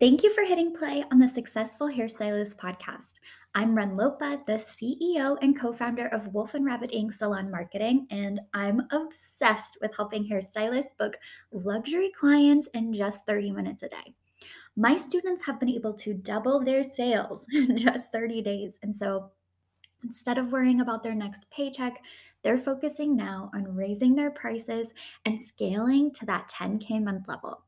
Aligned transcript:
Thank 0.00 0.22
you 0.22 0.32
for 0.34 0.44
hitting 0.44 0.74
play 0.74 1.04
on 1.12 1.18
the 1.18 1.28
Successful 1.28 1.88
Hairstylist 1.88 2.56
podcast. 2.56 3.20
I'm 3.54 3.74
Ren 3.74 3.96
Lopa, 3.96 4.38
the 4.46 4.54
CEO 4.54 5.36
and 5.42 5.58
co 5.58 5.72
founder 5.72 6.06
of 6.08 6.32
Wolf 6.32 6.54
and 6.54 6.64
Rabbit 6.64 6.90
Ink 6.92 7.12
Salon 7.12 7.50
Marketing, 7.50 8.06
and 8.10 8.40
I'm 8.54 8.82
obsessed 8.92 9.76
with 9.82 9.94
helping 9.94 10.26
hairstylists 10.26 10.96
book 10.98 11.16
luxury 11.52 12.10
clients 12.18 12.68
in 12.74 12.94
just 12.94 13.26
30 13.26 13.50
minutes 13.50 13.82
a 13.82 13.88
day. 13.88 14.14
My 14.76 14.94
students 14.94 15.44
have 15.44 15.60
been 15.60 15.68
able 15.68 15.92
to 15.94 16.14
double 16.14 16.64
their 16.64 16.82
sales 16.82 17.44
in 17.52 17.76
just 17.76 18.12
30 18.12 18.40
days. 18.40 18.78
And 18.82 18.96
so 18.96 19.30
instead 20.04 20.38
of 20.38 20.52
worrying 20.52 20.80
about 20.80 21.02
their 21.02 21.14
next 21.14 21.50
paycheck, 21.50 22.00
they're 22.42 22.56
focusing 22.56 23.16
now 23.16 23.50
on 23.54 23.74
raising 23.76 24.14
their 24.14 24.30
prices 24.30 24.88
and 25.26 25.44
scaling 25.44 26.12
to 26.12 26.26
that 26.26 26.50
10K 26.50 27.02
month 27.02 27.28
level. 27.28 27.62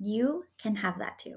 You 0.00 0.44
can 0.58 0.74
have 0.74 0.98
that 0.98 1.18
too. 1.18 1.36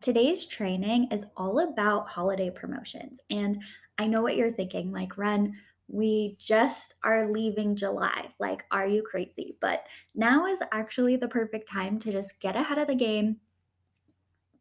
Today's 0.00 0.46
training 0.46 1.08
is 1.10 1.24
all 1.36 1.60
about 1.60 2.08
holiday 2.08 2.50
promotions. 2.50 3.20
And 3.30 3.62
I 3.98 4.06
know 4.06 4.22
what 4.22 4.36
you're 4.36 4.52
thinking 4.52 4.92
like, 4.92 5.18
Ren, 5.18 5.54
we 5.88 6.36
just 6.38 6.94
are 7.04 7.30
leaving 7.30 7.76
July. 7.76 8.28
Like, 8.40 8.64
are 8.70 8.86
you 8.86 9.02
crazy? 9.02 9.56
But 9.60 9.86
now 10.14 10.46
is 10.46 10.62
actually 10.72 11.16
the 11.16 11.28
perfect 11.28 11.68
time 11.70 11.98
to 12.00 12.10
just 12.10 12.40
get 12.40 12.56
ahead 12.56 12.78
of 12.78 12.86
the 12.86 12.94
game, 12.94 13.36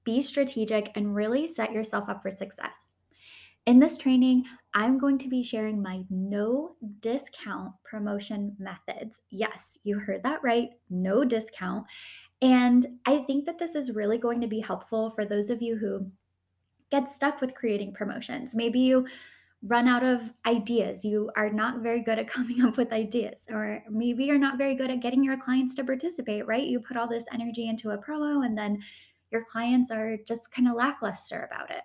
be 0.04 0.22
strategic, 0.22 0.92
and 0.96 1.16
really 1.16 1.48
set 1.48 1.72
yourself 1.72 2.10
up 2.10 2.22
for 2.22 2.32
success. 2.32 2.76
In 3.68 3.80
this 3.80 3.98
training, 3.98 4.46
I'm 4.74 4.98
going 4.98 5.20
to 5.20 5.30
be 5.30 5.44
sharing 5.44 5.82
my 5.82 6.02
no 6.10 6.76
discount 7.00 7.74
promotion 7.84 8.56
methods. 8.58 9.22
Yes, 9.30 9.78
you 9.84 10.00
heard 10.00 10.24
that 10.24 10.44
right, 10.44 10.70
no 10.90 11.24
discount. 11.24 11.86
And 12.42 12.86
I 13.06 13.20
think 13.20 13.46
that 13.46 13.60
this 13.60 13.76
is 13.76 13.92
really 13.92 14.18
going 14.18 14.42
to 14.42 14.48
be 14.48 14.60
helpful 14.60 15.12
for 15.12 15.26
those 15.26 15.50
of 15.50 15.62
you 15.62 15.78
who 15.78 16.08
get 16.90 17.10
stuck 17.10 17.40
with 17.40 17.56
creating 17.56 17.94
promotions. 17.94 18.56
Maybe 18.56 18.80
you 18.80 19.08
run 19.64 19.88
out 19.88 20.04
of 20.04 20.34
ideas. 20.46 21.06
You 21.06 21.30
are 21.36 21.52
not 21.52 21.82
very 21.82 22.02
good 22.02 22.18
at 22.20 22.28
coming 22.32 22.64
up 22.64 22.78
with 22.78 22.92
ideas, 22.92 23.46
or 23.50 23.84
maybe 23.90 24.26
you're 24.26 24.40
not 24.40 24.58
very 24.58 24.76
good 24.76 24.90
at 24.90 25.02
getting 25.02 25.24
your 25.24 25.38
clients 25.38 25.76
to 25.76 25.84
participate, 25.84 26.48
right? 26.48 26.64
You 26.64 26.80
put 26.80 26.98
all 26.98 27.08
this 27.08 27.26
energy 27.34 27.70
into 27.70 27.92
a 27.92 27.98
promo 27.98 28.46
and 28.46 28.58
then 28.58 28.82
your 29.32 29.44
clients 29.46 29.92
are 29.92 30.18
just 30.28 30.52
kind 30.52 30.68
of 30.68 30.76
lackluster 30.76 31.48
about 31.50 31.70
it. 31.72 31.84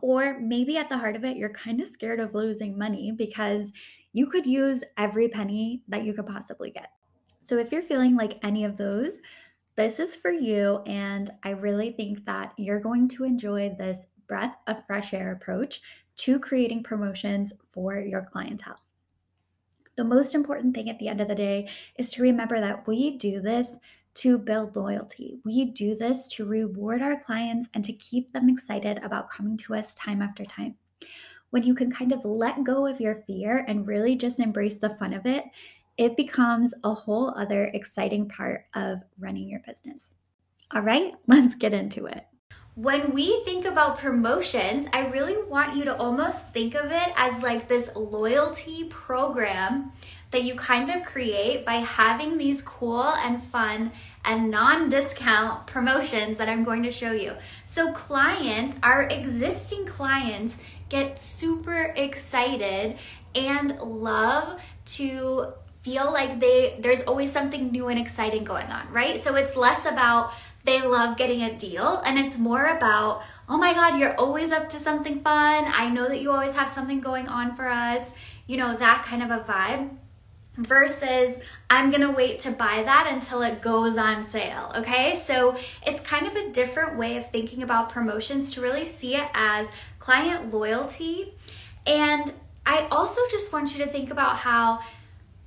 Or 0.00 0.38
maybe 0.40 0.76
at 0.76 0.88
the 0.88 0.98
heart 0.98 1.16
of 1.16 1.24
it, 1.24 1.36
you're 1.36 1.50
kind 1.50 1.80
of 1.80 1.86
scared 1.86 2.18
of 2.18 2.34
losing 2.34 2.76
money 2.76 3.12
because 3.12 3.70
you 4.12 4.26
could 4.26 4.46
use 4.46 4.82
every 4.96 5.28
penny 5.28 5.82
that 5.88 6.04
you 6.04 6.12
could 6.12 6.26
possibly 6.26 6.70
get. 6.70 6.88
So 7.42 7.58
if 7.58 7.72
you're 7.72 7.82
feeling 7.82 8.16
like 8.16 8.38
any 8.42 8.64
of 8.64 8.76
those, 8.76 9.18
this 9.76 9.98
is 9.98 10.14
for 10.14 10.30
you. 10.30 10.82
And 10.86 11.30
I 11.42 11.50
really 11.50 11.92
think 11.92 12.24
that 12.26 12.52
you're 12.56 12.80
going 12.80 13.08
to 13.10 13.24
enjoy 13.24 13.74
this 13.78 14.06
breath 14.26 14.54
of 14.66 14.86
fresh 14.86 15.14
air 15.14 15.32
approach 15.32 15.80
to 16.16 16.38
creating 16.38 16.82
promotions 16.82 17.52
for 17.72 17.98
your 17.98 18.28
clientele. 18.32 18.80
The 19.96 20.04
most 20.04 20.34
important 20.34 20.74
thing 20.74 20.88
at 20.88 20.98
the 20.98 21.08
end 21.08 21.20
of 21.20 21.28
the 21.28 21.34
day 21.34 21.68
is 21.96 22.10
to 22.12 22.22
remember 22.22 22.60
that 22.60 22.86
we 22.86 23.18
do 23.18 23.40
this 23.40 23.76
to 24.14 24.38
build 24.38 24.76
loyalty. 24.76 25.38
We 25.44 25.66
do 25.66 25.94
this 25.94 26.28
to 26.28 26.44
reward 26.44 27.02
our 27.02 27.22
clients 27.22 27.68
and 27.74 27.84
to 27.84 27.92
keep 27.94 28.32
them 28.32 28.48
excited 28.48 28.98
about 29.02 29.30
coming 29.30 29.56
to 29.58 29.74
us 29.74 29.94
time 29.94 30.20
after 30.22 30.44
time. 30.44 30.76
When 31.50 31.62
you 31.62 31.74
can 31.74 31.90
kind 31.90 32.12
of 32.12 32.24
let 32.24 32.64
go 32.64 32.86
of 32.86 33.00
your 33.00 33.16
fear 33.26 33.64
and 33.68 33.86
really 33.86 34.16
just 34.16 34.40
embrace 34.40 34.78
the 34.78 34.96
fun 34.96 35.12
of 35.12 35.26
it, 35.26 35.44
it 35.96 36.16
becomes 36.16 36.74
a 36.84 36.94
whole 36.94 37.32
other 37.36 37.70
exciting 37.74 38.28
part 38.28 38.66
of 38.74 39.00
running 39.18 39.48
your 39.48 39.60
business. 39.66 40.08
All 40.70 40.82
right, 40.82 41.12
let's 41.26 41.54
get 41.54 41.72
into 41.72 42.06
it. 42.06 42.26
When 42.74 43.12
we 43.12 43.42
think 43.44 43.66
about 43.66 43.98
promotions, 43.98 44.86
I 44.94 45.06
really 45.08 45.36
want 45.42 45.76
you 45.76 45.84
to 45.84 45.94
almost 45.94 46.54
think 46.54 46.74
of 46.74 46.90
it 46.90 47.12
as 47.16 47.42
like 47.42 47.68
this 47.68 47.90
loyalty 47.94 48.84
program 48.84 49.92
that 50.30 50.44
you 50.44 50.54
kind 50.54 50.88
of 50.88 51.04
create 51.04 51.66
by 51.66 51.74
having 51.74 52.38
these 52.38 52.62
cool 52.62 53.04
and 53.04 53.42
fun 53.42 53.92
and 54.24 54.50
non 54.50 54.88
discount 54.88 55.66
promotions 55.66 56.38
that 56.38 56.48
I'm 56.48 56.64
going 56.64 56.82
to 56.84 56.90
show 56.90 57.12
you. 57.12 57.34
So, 57.66 57.92
clients, 57.92 58.74
our 58.82 59.02
existing 59.02 59.84
clients, 59.84 60.56
get 60.88 61.18
super 61.18 61.92
excited 61.94 62.96
and 63.34 63.78
love 63.80 64.60
to 64.84 65.52
feel 65.82 66.12
like 66.12 66.40
they 66.40 66.78
there's 66.80 67.02
always 67.02 67.32
something 67.32 67.70
new 67.70 67.88
and 67.88 67.98
exciting 67.98 68.44
going 68.44 68.66
on, 68.66 68.90
right? 68.92 69.22
So 69.22 69.34
it's 69.34 69.56
less 69.56 69.84
about 69.84 70.32
they 70.64 70.80
love 70.80 71.16
getting 71.16 71.42
a 71.42 71.56
deal 71.56 72.00
and 72.04 72.18
it's 72.18 72.38
more 72.38 72.76
about 72.76 73.22
oh 73.48 73.58
my 73.58 73.74
god, 73.74 73.98
you're 73.98 74.14
always 74.14 74.52
up 74.52 74.68
to 74.70 74.78
something 74.78 75.20
fun. 75.20 75.64
I 75.66 75.90
know 75.90 76.08
that 76.08 76.22
you 76.22 76.30
always 76.30 76.54
have 76.54 76.70
something 76.70 77.00
going 77.00 77.28
on 77.28 77.54
for 77.56 77.68
us. 77.68 78.12
You 78.46 78.56
know, 78.56 78.76
that 78.76 79.04
kind 79.04 79.22
of 79.22 79.30
a 79.30 79.40
vibe 79.44 79.90
versus 80.56 81.36
I'm 81.68 81.90
gonna 81.90 82.12
wait 82.12 82.40
to 82.40 82.52
buy 82.52 82.82
that 82.84 83.08
until 83.10 83.42
it 83.42 83.60
goes 83.60 83.96
on 83.96 84.26
sale. 84.26 84.72
Okay, 84.76 85.20
so 85.24 85.56
it's 85.86 86.00
kind 86.00 86.26
of 86.26 86.36
a 86.36 86.50
different 86.50 86.96
way 86.96 87.16
of 87.16 87.30
thinking 87.30 87.62
about 87.62 87.90
promotions 87.90 88.52
to 88.52 88.60
really 88.60 88.86
see 88.86 89.16
it 89.16 89.28
as 89.34 89.66
client 89.98 90.52
loyalty. 90.52 91.34
And 91.86 92.32
I 92.64 92.86
also 92.90 93.20
just 93.30 93.52
want 93.52 93.76
you 93.76 93.84
to 93.84 93.90
think 93.90 94.10
about 94.10 94.36
how 94.36 94.80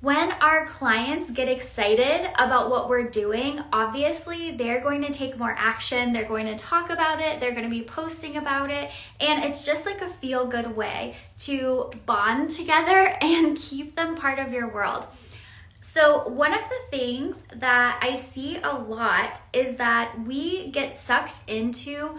when 0.06 0.30
our 0.34 0.64
clients 0.66 1.32
get 1.32 1.48
excited 1.48 2.30
about 2.38 2.70
what 2.70 2.88
we're 2.88 3.10
doing, 3.10 3.60
obviously 3.72 4.52
they're 4.52 4.80
going 4.80 5.02
to 5.02 5.10
take 5.10 5.36
more 5.36 5.52
action. 5.58 6.12
They're 6.12 6.24
going 6.24 6.46
to 6.46 6.54
talk 6.54 6.90
about 6.90 7.20
it. 7.20 7.40
They're 7.40 7.50
going 7.50 7.64
to 7.64 7.68
be 7.68 7.82
posting 7.82 8.36
about 8.36 8.70
it. 8.70 8.92
And 9.18 9.44
it's 9.44 9.66
just 9.66 9.84
like 9.84 10.00
a 10.02 10.08
feel 10.08 10.46
good 10.46 10.76
way 10.76 11.16
to 11.38 11.90
bond 12.06 12.50
together 12.50 13.16
and 13.20 13.56
keep 13.58 13.96
them 13.96 14.14
part 14.14 14.38
of 14.38 14.52
your 14.52 14.68
world. 14.68 15.08
So, 15.80 16.28
one 16.28 16.54
of 16.54 16.60
the 16.60 16.96
things 16.96 17.42
that 17.56 17.98
I 18.00 18.14
see 18.14 18.58
a 18.62 18.70
lot 18.70 19.40
is 19.52 19.74
that 19.74 20.20
we 20.24 20.70
get 20.70 20.96
sucked 20.96 21.40
into 21.48 22.16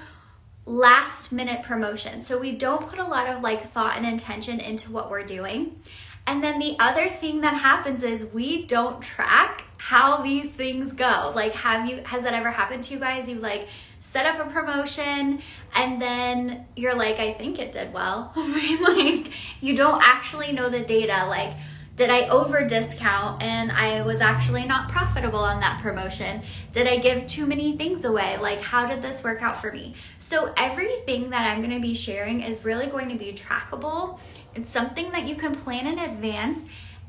last 0.65 1.31
minute 1.31 1.63
promotion. 1.63 2.25
So, 2.25 2.37
we 2.37 2.51
don't 2.51 2.85
put 2.89 2.99
a 2.99 3.05
lot 3.05 3.29
of 3.29 3.41
like 3.41 3.71
thought 3.71 3.95
and 3.95 4.05
intention 4.05 4.59
into 4.59 4.91
what 4.91 5.09
we're 5.09 5.23
doing. 5.23 5.79
And 6.27 6.43
then 6.43 6.59
the 6.59 6.75
other 6.77 7.07
thing 7.07 7.41
that 7.41 7.53
happens 7.55 8.03
is 8.03 8.25
we 8.33 8.65
don't 8.65 9.01
track 9.01 9.63
how 9.77 10.21
these 10.21 10.51
things 10.51 10.91
go. 10.91 11.31
Like, 11.33 11.53
have 11.53 11.89
you, 11.89 12.01
has 12.03 12.23
that 12.23 12.33
ever 12.33 12.51
happened 12.51 12.83
to 12.85 12.93
you 12.93 12.99
guys? 12.99 13.29
You 13.29 13.39
like 13.39 13.69
set 14.01 14.25
up 14.25 14.45
a 14.45 14.51
promotion 14.51 15.41
and 15.73 16.01
then 16.01 16.65
you're 16.75 16.95
like, 16.95 17.19
I 17.19 17.31
think 17.31 17.59
it 17.59 17.71
did 17.71 17.93
well? 17.93 18.33
Like, 18.81 19.31
you 19.61 19.75
don't 19.75 20.01
actually 20.03 20.51
know 20.51 20.69
the 20.69 20.81
data. 20.81 21.25
Like, 21.27 21.55
did 21.97 22.11
I 22.11 22.27
over 22.29 22.63
discount 22.63 23.41
and 23.41 23.71
I 23.71 24.03
was 24.03 24.21
actually 24.21 24.65
not 24.65 24.91
profitable 24.91 25.39
on 25.39 25.59
that 25.61 25.81
promotion? 25.81 26.43
Did 26.71 26.85
I 26.85 26.97
give 26.97 27.25
too 27.25 27.47
many 27.47 27.75
things 27.75 28.05
away? 28.05 28.37
Like, 28.37 28.61
how 28.61 28.85
did 28.85 29.01
this 29.01 29.23
work 29.23 29.41
out 29.41 29.59
for 29.59 29.71
me? 29.71 29.95
So, 30.19 30.53
everything 30.55 31.31
that 31.31 31.51
I'm 31.51 31.59
gonna 31.59 31.79
be 31.79 31.95
sharing 31.95 32.41
is 32.41 32.63
really 32.63 32.85
going 32.85 33.09
to 33.09 33.15
be 33.15 33.33
trackable. 33.33 34.19
It's 34.53 34.69
something 34.69 35.11
that 35.11 35.27
you 35.27 35.35
can 35.35 35.55
plan 35.55 35.87
in 35.87 35.97
advance 35.97 36.65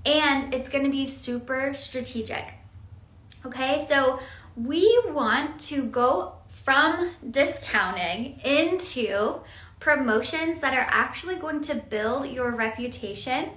and 0.06 0.54
it's 0.54 0.70
gonna 0.70 0.88
be 0.88 1.04
super 1.04 1.74
strategic. 1.74 2.54
Okay, 3.44 3.84
so 3.86 4.18
we 4.56 5.02
want 5.08 5.60
to 5.60 5.84
go 5.84 6.32
from 6.64 7.10
discounting 7.30 8.40
into 8.42 9.40
promotions 9.80 10.60
that 10.60 10.72
are 10.72 10.88
actually 10.88 11.36
going 11.36 11.60
to 11.60 11.74
build 11.74 12.26
your 12.28 12.52
reputation 12.52 13.50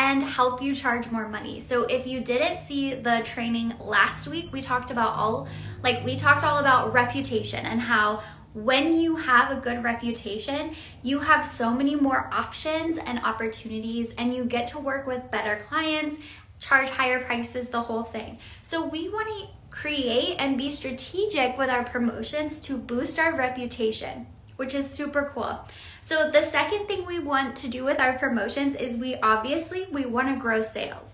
and 0.00 0.22
help 0.22 0.62
you 0.62 0.74
charge 0.74 1.10
more 1.10 1.28
money. 1.28 1.60
So 1.60 1.82
if 1.82 2.06
you 2.06 2.22
didn't 2.22 2.64
see 2.64 2.94
the 2.94 3.20
training 3.22 3.74
last 3.78 4.26
week, 4.28 4.50
we 4.50 4.62
talked 4.62 4.90
about 4.90 5.10
all 5.10 5.46
like 5.82 6.02
we 6.06 6.16
talked 6.16 6.42
all 6.42 6.56
about 6.56 6.94
reputation 6.94 7.66
and 7.66 7.82
how 7.82 8.22
when 8.54 8.98
you 8.98 9.16
have 9.16 9.50
a 9.50 9.60
good 9.60 9.84
reputation, 9.84 10.74
you 11.02 11.18
have 11.18 11.44
so 11.44 11.74
many 11.74 11.96
more 11.96 12.30
options 12.32 12.96
and 12.96 13.18
opportunities 13.18 14.14
and 14.16 14.32
you 14.32 14.44
get 14.46 14.68
to 14.68 14.78
work 14.78 15.06
with 15.06 15.30
better 15.30 15.62
clients, 15.68 16.16
charge 16.58 16.88
higher 16.88 17.22
prices, 17.22 17.68
the 17.68 17.82
whole 17.82 18.02
thing. 18.02 18.38
So 18.62 18.86
we 18.86 19.10
want 19.10 19.28
to 19.28 19.48
create 19.68 20.36
and 20.38 20.56
be 20.56 20.70
strategic 20.70 21.58
with 21.58 21.68
our 21.68 21.84
promotions 21.84 22.58
to 22.60 22.78
boost 22.78 23.18
our 23.18 23.36
reputation 23.36 24.26
which 24.60 24.74
is 24.74 24.90
super 24.90 25.32
cool. 25.34 25.58
So 26.02 26.30
the 26.30 26.42
second 26.42 26.86
thing 26.86 27.06
we 27.06 27.18
want 27.18 27.56
to 27.56 27.68
do 27.68 27.82
with 27.82 27.98
our 27.98 28.18
promotions 28.18 28.74
is 28.74 28.94
we 28.94 29.16
obviously 29.16 29.86
we 29.90 30.04
want 30.04 30.36
to 30.36 30.38
grow 30.38 30.60
sales, 30.60 31.06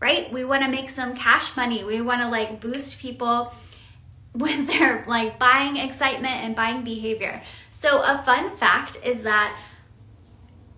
right? 0.00 0.32
We 0.32 0.44
want 0.44 0.64
to 0.64 0.68
make 0.68 0.90
some 0.90 1.14
cash 1.14 1.56
money. 1.56 1.84
We 1.84 2.00
want 2.00 2.22
to 2.22 2.28
like 2.28 2.60
boost 2.60 2.98
people 2.98 3.54
with 4.34 4.66
their 4.66 5.04
like 5.06 5.38
buying 5.38 5.76
excitement 5.76 6.42
and 6.42 6.56
buying 6.56 6.82
behavior. 6.82 7.40
So 7.70 8.02
a 8.02 8.20
fun 8.26 8.56
fact 8.56 8.98
is 9.04 9.22
that 9.22 9.56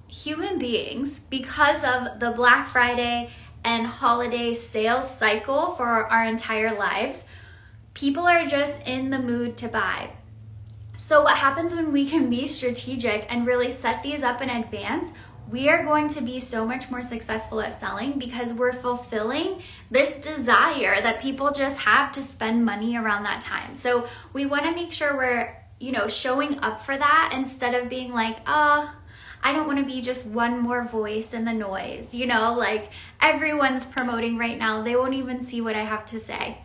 human 0.09 0.59
beings 0.59 1.21
because 1.31 1.83
of 1.83 2.21
the 2.21 2.33
Black 2.37 2.69
Friday 2.69 3.31
and 3.65 3.87
holiday 3.87 4.53
sales 4.53 5.11
cycle 5.11 5.75
for 5.75 5.87
our 5.87 6.27
entire 6.27 6.77
lives, 6.77 7.25
People 7.95 8.23
are 8.23 8.47
just 8.47 8.81
in 8.87 9.11
the 9.11 9.19
mood 9.19 9.57
to 9.59 9.69
buy. 9.69 10.11
So, 11.11 11.23
what 11.23 11.39
happens 11.39 11.75
when 11.75 11.91
we 11.91 12.09
can 12.09 12.31
be 12.31 12.47
strategic 12.47 13.27
and 13.29 13.45
really 13.45 13.73
set 13.73 14.01
these 14.01 14.23
up 14.23 14.41
in 14.43 14.49
advance? 14.49 15.11
We 15.51 15.69
are 15.69 15.83
going 15.83 16.09
to 16.11 16.21
be 16.21 16.39
so 16.39 16.65
much 16.65 16.89
more 16.89 17.03
successful 17.03 17.61
at 17.61 17.81
selling 17.81 18.17
because 18.17 18.55
we're 18.55 18.73
fulfilling 18.73 19.61
this 19.91 20.13
desire 20.19 21.03
that 21.03 21.21
people 21.21 21.51
just 21.51 21.81
have 21.81 22.13
to 22.13 22.23
spend 22.23 22.65
money 22.65 22.97
around 22.97 23.25
that 23.25 23.41
time. 23.41 23.75
So, 23.75 24.07
we 24.33 24.47
want 24.47 24.67
to 24.67 24.71
make 24.71 24.93
sure 24.93 25.17
we're, 25.17 25.61
you 25.81 25.91
know, 25.91 26.07
showing 26.07 26.61
up 26.61 26.81
for 26.81 26.97
that 26.97 27.33
instead 27.35 27.75
of 27.75 27.89
being 27.89 28.13
like, 28.13 28.37
oh, 28.47 28.95
I 29.43 29.53
don't 29.53 29.67
want 29.67 29.81
to 29.81 29.85
be 29.85 30.03
just 30.03 30.27
one 30.27 30.61
more 30.61 30.85
voice 30.85 31.35
in 31.35 31.45
the 31.45 31.53
noise. 31.53 32.15
You 32.15 32.27
know, 32.27 32.55
like 32.55 32.93
everyone's 33.21 33.85
promoting 33.85 34.39
right 34.39 34.57
now, 34.57 34.83
they 34.83 34.95
won't 34.95 35.15
even 35.15 35.45
see 35.45 35.61
what 35.61 35.75
I 35.75 35.83
have 35.83 36.05
to 36.07 36.21
say. 36.21 36.59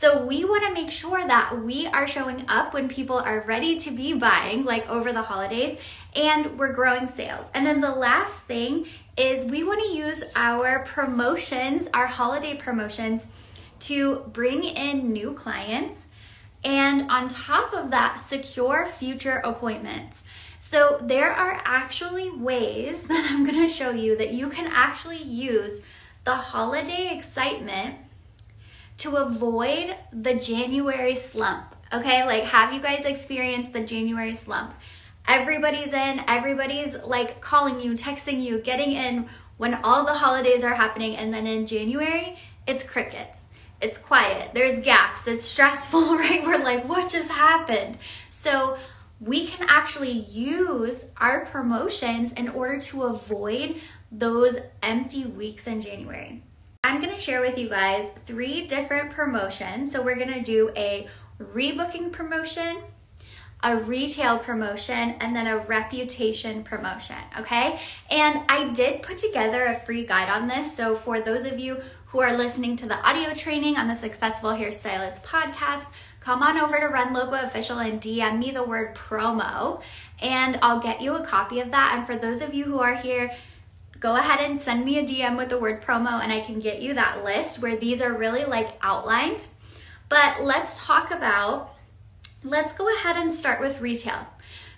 So 0.00 0.24
we 0.24 0.44
want 0.44 0.64
to 0.64 0.72
make 0.72 0.92
sure 0.92 1.26
that 1.26 1.64
we 1.64 1.88
are 1.88 2.06
showing 2.06 2.44
up 2.46 2.72
when 2.72 2.86
people 2.86 3.18
are 3.18 3.40
ready 3.40 3.76
to 3.80 3.90
be 3.90 4.12
buying, 4.12 4.64
like 4.64 4.88
over 4.88 5.12
the 5.12 5.22
holidays, 5.22 5.76
and 6.14 6.56
we're 6.56 6.72
growing 6.72 7.08
sales. 7.08 7.50
And 7.52 7.66
then 7.66 7.80
the 7.80 7.90
last 7.90 8.38
thing 8.42 8.86
is 9.16 9.44
we 9.44 9.64
want 9.64 9.80
to 9.80 9.88
use 9.88 10.22
our 10.36 10.84
promotions, 10.84 11.88
our 11.92 12.06
holiday 12.06 12.54
promotions, 12.54 13.26
to 13.80 14.24
bring 14.32 14.62
in 14.62 15.12
new 15.12 15.32
clients. 15.32 16.06
And 16.62 17.10
on 17.10 17.26
top 17.26 17.74
of 17.74 17.90
that, 17.90 18.20
secure 18.20 18.86
future 18.86 19.38
appointments. 19.38 20.22
So, 20.60 20.98
there 21.02 21.32
are 21.32 21.60
actually 21.64 22.30
ways 22.30 23.02
that 23.08 23.32
I'm 23.32 23.44
going 23.44 23.68
to 23.68 23.74
show 23.74 23.90
you 23.90 24.16
that 24.16 24.32
you 24.32 24.48
can 24.48 24.68
actually 24.68 25.24
use 25.24 25.80
the 26.22 26.36
holiday 26.36 27.16
excitement 27.16 27.96
to 28.98 29.16
avoid 29.16 29.96
the 30.12 30.34
January 30.34 31.14
slump. 31.14 31.74
Okay, 31.92 32.24
like 32.26 32.44
have 32.44 32.72
you 32.72 32.80
guys 32.80 33.04
experienced 33.04 33.72
the 33.72 33.80
January 33.80 34.34
slump? 34.34 34.74
Everybody's 35.26 35.92
in, 35.92 36.22
everybody's 36.26 36.94
like 37.04 37.40
calling 37.40 37.80
you, 37.80 37.92
texting 37.92 38.42
you, 38.42 38.60
getting 38.60 38.92
in 38.92 39.28
when 39.56 39.74
all 39.74 40.06
the 40.06 40.14
holidays 40.14 40.62
are 40.62 40.74
happening, 40.74 41.16
and 41.16 41.34
then 41.34 41.46
in 41.46 41.66
January, 41.66 42.38
it's 42.66 42.84
crickets. 42.84 43.40
It's 43.80 43.98
quiet, 43.98 44.50
there's 44.54 44.80
gaps, 44.80 45.26
it's 45.26 45.44
stressful, 45.44 46.16
right? 46.16 46.44
We're 46.44 46.62
like, 46.62 46.88
what 46.88 47.10
just 47.10 47.28
happened? 47.28 47.98
So, 48.30 48.76
we 49.20 49.48
can 49.48 49.66
actually 49.68 50.12
use 50.12 51.06
our 51.16 51.44
promotions 51.46 52.32
in 52.32 52.48
order 52.48 52.80
to 52.80 53.02
avoid 53.02 53.80
those 54.12 54.58
empty 54.80 55.24
weeks 55.24 55.66
in 55.66 55.80
January. 55.82 56.44
I'm 56.84 57.02
gonna 57.02 57.20
share 57.20 57.40
with 57.40 57.58
you 57.58 57.68
guys 57.68 58.10
three 58.24 58.66
different 58.66 59.10
promotions. 59.10 59.92
So 59.92 60.00
we're 60.00 60.16
gonna 60.16 60.42
do 60.42 60.70
a 60.74 61.06
rebooking 61.38 62.10
promotion, 62.10 62.78
a 63.62 63.76
retail 63.76 64.38
promotion, 64.38 65.16
and 65.20 65.36
then 65.36 65.46
a 65.46 65.58
reputation 65.58 66.62
promotion, 66.62 67.16
okay? 67.38 67.78
And 68.10 68.42
I 68.48 68.68
did 68.68 69.02
put 69.02 69.18
together 69.18 69.66
a 69.66 69.80
free 69.80 70.06
guide 70.06 70.30
on 70.30 70.48
this. 70.48 70.74
So 70.74 70.96
for 70.96 71.20
those 71.20 71.44
of 71.44 71.58
you 71.58 71.82
who 72.06 72.20
are 72.20 72.34
listening 72.34 72.74
to 72.76 72.86
the 72.86 72.96
audio 73.06 73.34
training 73.34 73.76
on 73.76 73.88
the 73.88 73.94
Successful 73.94 74.52
Hairstylist 74.52 75.22
podcast, 75.24 75.88
come 76.20 76.42
on 76.42 76.58
over 76.58 76.78
to 76.78 76.86
Ren 76.86 77.12
Lopa 77.12 77.42
Official 77.44 77.80
and 77.80 78.00
DM 78.00 78.38
me 78.38 78.50
the 78.50 78.62
word 78.62 78.94
promo, 78.94 79.82
and 80.20 80.58
I'll 80.62 80.80
get 80.80 81.02
you 81.02 81.16
a 81.16 81.26
copy 81.26 81.60
of 81.60 81.70
that. 81.72 81.96
And 81.96 82.06
for 82.06 82.16
those 82.16 82.40
of 82.40 82.54
you 82.54 82.64
who 82.64 82.78
are 82.78 82.94
here, 82.94 83.36
go 84.00 84.16
ahead 84.16 84.40
and 84.40 84.60
send 84.60 84.84
me 84.84 84.98
a 84.98 85.04
DM 85.04 85.36
with 85.36 85.48
the 85.48 85.58
word 85.58 85.82
promo, 85.82 86.22
and 86.22 86.32
I 86.32 86.40
can 86.40 86.60
get 86.60 86.82
you 86.82 86.94
that 86.94 87.24
list 87.24 87.60
where 87.60 87.76
these 87.76 88.00
are 88.00 88.12
really 88.12 88.44
like 88.44 88.78
outlined. 88.82 89.46
But 90.08 90.42
let's 90.42 90.78
talk 90.78 91.10
about, 91.10 91.74
let's 92.42 92.72
go 92.72 92.94
ahead 92.96 93.16
and 93.16 93.30
start 93.30 93.60
with 93.60 93.80
retail. 93.80 94.26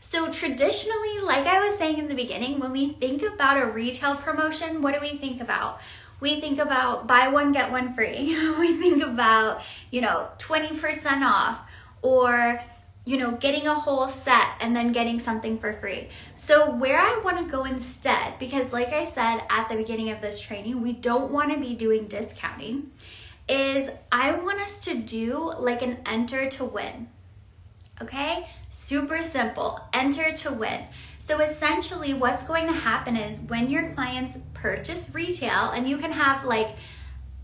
So, 0.01 0.33
traditionally, 0.33 1.21
like 1.23 1.47
I 1.47 1.65
was 1.65 1.77
saying 1.77 1.99
in 1.99 2.09
the 2.09 2.15
beginning, 2.15 2.59
when 2.59 2.73
we 2.73 2.95
think 2.95 3.23
about 3.23 3.63
a 3.63 3.67
retail 3.67 4.17
promotion, 4.17 4.83
what 4.83 4.95
do 4.95 5.01
we 5.01 5.19
think 5.19 5.41
about? 5.41 5.81
we 6.21 6.41
think 6.41 6.59
about 6.59 7.07
buy 7.07 7.29
one, 7.29 7.53
get 7.53 7.71
one 7.71 7.95
free. 7.95 8.37
we 8.59 8.77
think 8.77 9.03
about, 9.03 9.63
you 9.91 10.01
know, 10.01 10.29
20% 10.39 11.23
off 11.23 11.61
or, 12.03 12.61
you 13.05 13.17
know, 13.17 13.33
getting 13.33 13.67
a 13.67 13.75
whole 13.75 14.09
set 14.09 14.47
and 14.61 14.77
then 14.77 14.93
getting 14.93 15.19
something 15.19 15.59
for 15.59 15.73
free. 15.73 16.09
So, 16.35 16.71
where 16.71 16.99
I 16.99 17.21
want 17.25 17.39
to 17.39 17.45
go 17.45 17.65
instead, 17.65 18.39
because 18.39 18.73
like 18.73 18.89
I 18.89 19.05
said 19.05 19.43
at 19.49 19.69
the 19.69 19.77
beginning 19.77 20.11
of 20.11 20.21
this 20.21 20.41
training, 20.41 20.83
we 20.83 20.93
don't 20.93 21.31
want 21.31 21.53
to 21.53 21.59
be 21.59 21.75
doing 21.75 22.07
discounting, 22.07 22.91
is 23.49 23.91
I 24.13 24.33
want 24.33 24.61
us 24.61 24.79
to 24.81 24.95
do 24.95 25.53
like 25.59 25.83
an 25.83 25.99
enter 26.07 26.49
to 26.51 26.65
win. 26.65 27.09
Okay? 28.01 28.49
Super 28.71 29.23
simple. 29.23 29.81
Enter 29.93 30.33
to 30.33 30.53
win. 30.53 30.85
So 31.19 31.41
essentially, 31.41 32.15
what's 32.15 32.43
going 32.43 32.67
to 32.67 32.73
happen 32.73 33.17
is 33.17 33.41
when 33.41 33.71
your 33.71 33.93
clients 33.93 34.39
purchase 34.55 35.11
retail, 35.13 35.71
and 35.71 35.89
you 35.89 35.99
can 35.99 36.13
have 36.13 36.45
like, 36.45 36.77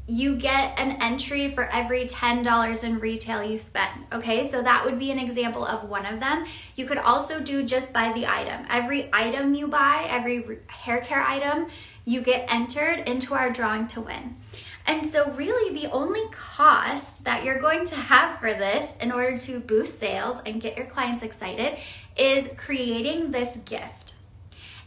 you 0.08 0.36
get 0.36 0.78
an 0.78 1.02
entry 1.02 1.48
for 1.48 1.64
every 1.64 2.06
$10 2.06 2.84
in 2.84 3.00
retail 3.00 3.42
you 3.42 3.58
spend. 3.58 4.04
Okay, 4.12 4.46
so 4.46 4.62
that 4.62 4.84
would 4.84 4.98
be 4.98 5.10
an 5.10 5.18
example 5.18 5.66
of 5.66 5.88
one 5.88 6.06
of 6.06 6.20
them. 6.20 6.44
You 6.76 6.86
could 6.86 6.98
also 6.98 7.40
do 7.40 7.64
just 7.64 7.92
by 7.92 8.12
the 8.12 8.26
item. 8.26 8.66
Every 8.70 9.10
item 9.12 9.54
you 9.54 9.66
buy, 9.66 10.06
every 10.08 10.60
hair 10.68 11.00
care 11.00 11.22
item, 11.22 11.66
you 12.04 12.20
get 12.20 12.46
entered 12.52 13.00
into 13.08 13.34
our 13.34 13.50
drawing 13.50 13.88
to 13.88 14.00
win. 14.00 14.36
And 14.88 15.04
so, 15.04 15.32
really, 15.32 15.74
the 15.74 15.90
only 15.90 16.22
cost 16.30 17.24
that 17.24 17.42
you're 17.44 17.58
going 17.58 17.86
to 17.86 17.96
have 17.96 18.38
for 18.38 18.54
this 18.54 18.92
in 19.00 19.10
order 19.10 19.36
to 19.38 19.58
boost 19.58 19.98
sales 19.98 20.40
and 20.46 20.60
get 20.60 20.76
your 20.76 20.86
clients 20.86 21.24
excited 21.24 21.76
is 22.16 22.48
creating 22.56 23.32
this 23.32 23.56
gift. 23.56 24.05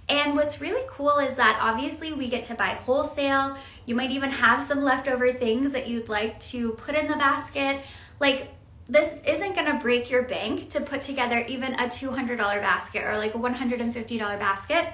And 0.09 0.35
what's 0.35 0.59
really 0.59 0.83
cool 0.88 1.19
is 1.19 1.35
that 1.35 1.59
obviously 1.61 2.13
we 2.13 2.27
get 2.29 2.44
to 2.45 2.56
buy 2.56 2.69
wholesale. 2.69 3.56
You 3.85 3.94
might 3.94 4.09
even 4.11 4.31
have 4.31 4.61
some 4.61 4.83
leftover 4.83 5.31
things 5.31 5.71
that 5.73 5.88
you'd 5.88 6.09
like 6.09 6.39
to 6.41 6.71
put 6.73 6.95
in 6.95 7.07
the 7.07 7.15
basket. 7.15 7.81
Like, 8.19 8.50
this 8.88 9.21
isn't 9.21 9.53
gonna 9.56 9.79
break 9.79 10.09
your 10.09 10.23
bank 10.23 10.69
to 10.69 10.81
put 10.81 11.03
together 11.03 11.39
even 11.47 11.73
a 11.75 11.88
$200 11.88 12.38
basket 12.38 13.03
or 13.03 13.17
like 13.17 13.35
a 13.35 13.38
$150 13.38 14.39
basket 14.39 14.88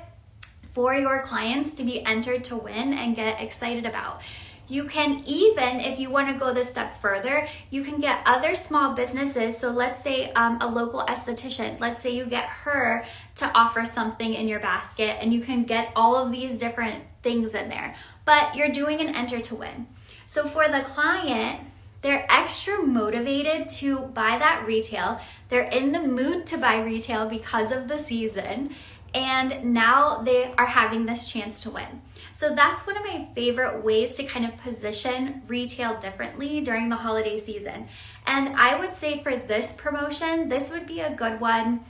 for 0.73 0.93
your 0.93 1.21
clients 1.21 1.71
to 1.71 1.83
be 1.83 2.03
entered 2.05 2.43
to 2.43 2.57
win 2.57 2.93
and 2.93 3.15
get 3.15 3.39
excited 3.41 3.85
about. 3.85 4.21
You 4.67 4.85
can 4.85 5.21
even, 5.25 5.79
if 5.79 5.99
you 5.99 6.09
want 6.09 6.27
to 6.29 6.33
go 6.33 6.53
this 6.53 6.69
step 6.69 6.99
further, 6.99 7.47
you 7.69 7.83
can 7.83 7.99
get 7.99 8.21
other 8.25 8.55
small 8.55 8.93
businesses. 8.93 9.57
So 9.57 9.71
let's 9.71 10.01
say 10.01 10.31
um, 10.33 10.59
a 10.61 10.67
local 10.67 11.01
esthetician, 11.01 11.79
let's 11.79 12.01
say 12.01 12.15
you 12.15 12.25
get 12.25 12.45
her 12.45 13.05
to 13.35 13.51
offer 13.53 13.85
something 13.85 14.33
in 14.33 14.47
your 14.47 14.59
basket 14.59 15.17
and 15.21 15.33
you 15.33 15.41
can 15.41 15.63
get 15.63 15.91
all 15.95 16.15
of 16.15 16.31
these 16.31 16.57
different 16.57 17.03
things 17.21 17.53
in 17.53 17.69
there. 17.69 17.95
But 18.25 18.55
you're 18.55 18.71
doing 18.71 19.01
an 19.01 19.09
enter 19.09 19.39
to 19.39 19.55
win. 19.55 19.87
So 20.25 20.47
for 20.47 20.67
the 20.67 20.81
client, 20.81 21.61
they're 22.01 22.25
extra 22.29 22.83
motivated 22.83 23.69
to 23.81 23.97
buy 23.99 24.37
that 24.37 24.63
retail. 24.65 25.19
They're 25.49 25.63
in 25.63 25.91
the 25.91 26.01
mood 26.01 26.45
to 26.47 26.57
buy 26.57 26.81
retail 26.81 27.27
because 27.27 27.71
of 27.71 27.87
the 27.87 27.97
season. 27.97 28.75
And 29.13 29.73
now 29.73 30.21
they 30.21 30.53
are 30.57 30.65
having 30.65 31.05
this 31.05 31.29
chance 31.29 31.61
to 31.63 31.71
win. 31.71 32.01
So 32.37 32.53
that's 32.53 32.85
one 32.85 32.97
of 32.97 33.03
my 33.05 33.29
favorite 33.33 33.81
ways 33.81 34.15
to 34.15 34.25
kind 34.25 34.45
of 34.45 34.57
position 34.57 35.41
retail 35.47 35.97
differently 36.01 36.59
during 36.59 36.89
the 36.89 36.97
holiday 36.97 37.37
season. 37.37 37.87
And 38.27 38.57
I 38.57 38.77
would 38.77 38.93
say 38.93 39.23
for 39.23 39.37
this 39.37 39.71
promotion, 39.71 40.49
this 40.49 40.69
would 40.69 40.85
be 40.85 40.99
a 40.99 41.15
good 41.15 41.39
one 41.39 41.85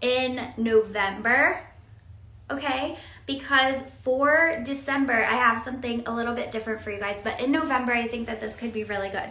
in 0.00 0.48
November. 0.56 1.60
Okay, 2.50 2.98
because 3.26 3.80
for 4.02 4.60
December, 4.64 5.24
I 5.24 5.36
have 5.36 5.62
something 5.62 6.02
a 6.04 6.12
little 6.12 6.34
bit 6.34 6.50
different 6.50 6.80
for 6.80 6.90
you 6.90 6.98
guys, 6.98 7.20
but 7.22 7.38
in 7.38 7.52
November, 7.52 7.92
I 7.92 8.08
think 8.08 8.26
that 8.26 8.40
this 8.40 8.56
could 8.56 8.72
be 8.72 8.82
really 8.82 9.10
good. 9.10 9.30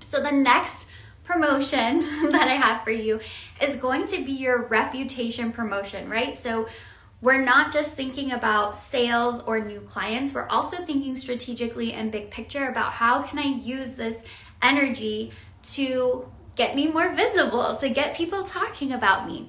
So, 0.00 0.22
the 0.22 0.32
next 0.32 0.88
promotion 1.24 2.00
that 2.30 2.48
I 2.48 2.54
have 2.54 2.84
for 2.84 2.90
you 2.90 3.20
is 3.60 3.76
going 3.76 4.06
to 4.06 4.24
be 4.24 4.32
your 4.32 4.62
reputation 4.62 5.52
promotion, 5.52 6.08
right? 6.08 6.34
So, 6.34 6.68
we're 7.24 7.42
not 7.42 7.72
just 7.72 7.94
thinking 7.94 8.32
about 8.32 8.76
sales 8.76 9.40
or 9.46 9.58
new 9.58 9.80
clients, 9.80 10.34
we're 10.34 10.46
also 10.48 10.84
thinking 10.84 11.16
strategically 11.16 11.94
and 11.94 12.12
big 12.12 12.30
picture 12.30 12.68
about 12.68 12.92
how 12.92 13.22
can 13.22 13.38
I 13.38 13.46
use 13.46 13.94
this 13.94 14.22
energy 14.60 15.32
to 15.72 16.30
get 16.54 16.74
me 16.74 16.86
more 16.86 17.14
visible, 17.14 17.76
to 17.76 17.88
get 17.88 18.14
people 18.14 18.44
talking 18.44 18.92
about 18.92 19.26
me. 19.26 19.48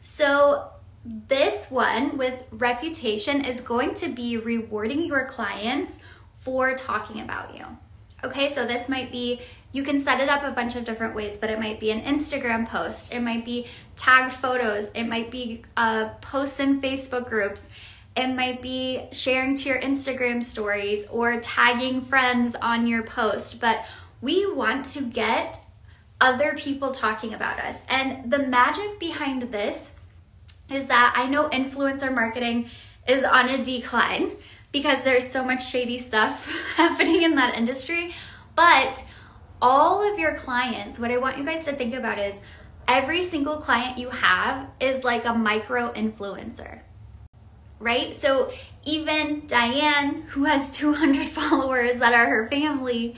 So, 0.00 0.68
this 1.04 1.70
one 1.70 2.18
with 2.18 2.44
reputation 2.50 3.44
is 3.44 3.60
going 3.60 3.94
to 3.94 4.08
be 4.08 4.36
rewarding 4.36 5.04
your 5.04 5.24
clients 5.26 6.00
for 6.40 6.74
talking 6.74 7.20
about 7.20 7.56
you. 7.56 7.64
Okay, 8.24 8.52
so 8.52 8.66
this 8.66 8.88
might 8.88 9.12
be 9.12 9.40
you 9.72 9.82
can 9.82 10.00
set 10.00 10.20
it 10.20 10.28
up 10.28 10.44
a 10.44 10.50
bunch 10.50 10.76
of 10.76 10.84
different 10.84 11.14
ways, 11.14 11.36
but 11.36 11.50
it 11.50 11.58
might 11.58 11.80
be 11.80 11.90
an 11.90 12.02
Instagram 12.02 12.68
post, 12.68 13.12
it 13.12 13.20
might 13.20 13.44
be 13.44 13.66
tagged 13.96 14.32
photos, 14.32 14.90
it 14.94 15.04
might 15.04 15.30
be 15.30 15.62
uh, 15.76 16.10
posts 16.20 16.60
in 16.60 16.80
Facebook 16.80 17.28
groups, 17.28 17.68
it 18.14 18.28
might 18.28 18.60
be 18.60 19.08
sharing 19.12 19.56
to 19.56 19.68
your 19.68 19.80
Instagram 19.80 20.44
stories 20.44 21.06
or 21.06 21.40
tagging 21.40 22.02
friends 22.02 22.54
on 22.56 22.86
your 22.86 23.02
post. 23.02 23.60
But 23.60 23.86
we 24.20 24.50
want 24.52 24.84
to 24.86 25.02
get 25.02 25.58
other 26.20 26.54
people 26.56 26.92
talking 26.92 27.32
about 27.32 27.58
us. 27.58 27.82
And 27.88 28.30
the 28.30 28.38
magic 28.38 29.00
behind 29.00 29.42
this 29.50 29.90
is 30.70 30.86
that 30.86 31.14
I 31.16 31.26
know 31.26 31.48
influencer 31.48 32.14
marketing 32.14 32.70
is 33.08 33.24
on 33.24 33.48
a 33.48 33.64
decline 33.64 34.32
because 34.70 35.02
there's 35.04 35.28
so 35.28 35.42
much 35.42 35.66
shady 35.66 35.98
stuff 35.98 36.48
happening 36.76 37.22
in 37.22 37.34
that 37.36 37.56
industry. 37.56 38.14
But 38.54 39.04
all 39.62 40.12
of 40.12 40.18
your 40.18 40.34
clients, 40.34 40.98
what 40.98 41.12
I 41.12 41.16
want 41.18 41.38
you 41.38 41.44
guys 41.44 41.64
to 41.64 41.72
think 41.72 41.94
about 41.94 42.18
is 42.18 42.40
every 42.88 43.22
single 43.22 43.58
client 43.58 43.96
you 43.96 44.10
have 44.10 44.68
is 44.80 45.04
like 45.04 45.24
a 45.24 45.32
micro 45.32 45.92
influencer, 45.92 46.80
right? 47.78 48.14
So 48.14 48.52
even 48.84 49.46
Diane, 49.46 50.22
who 50.30 50.44
has 50.44 50.70
200 50.72 51.26
followers 51.28 51.96
that 51.98 52.12
are 52.12 52.26
her 52.26 52.48
family, 52.48 53.14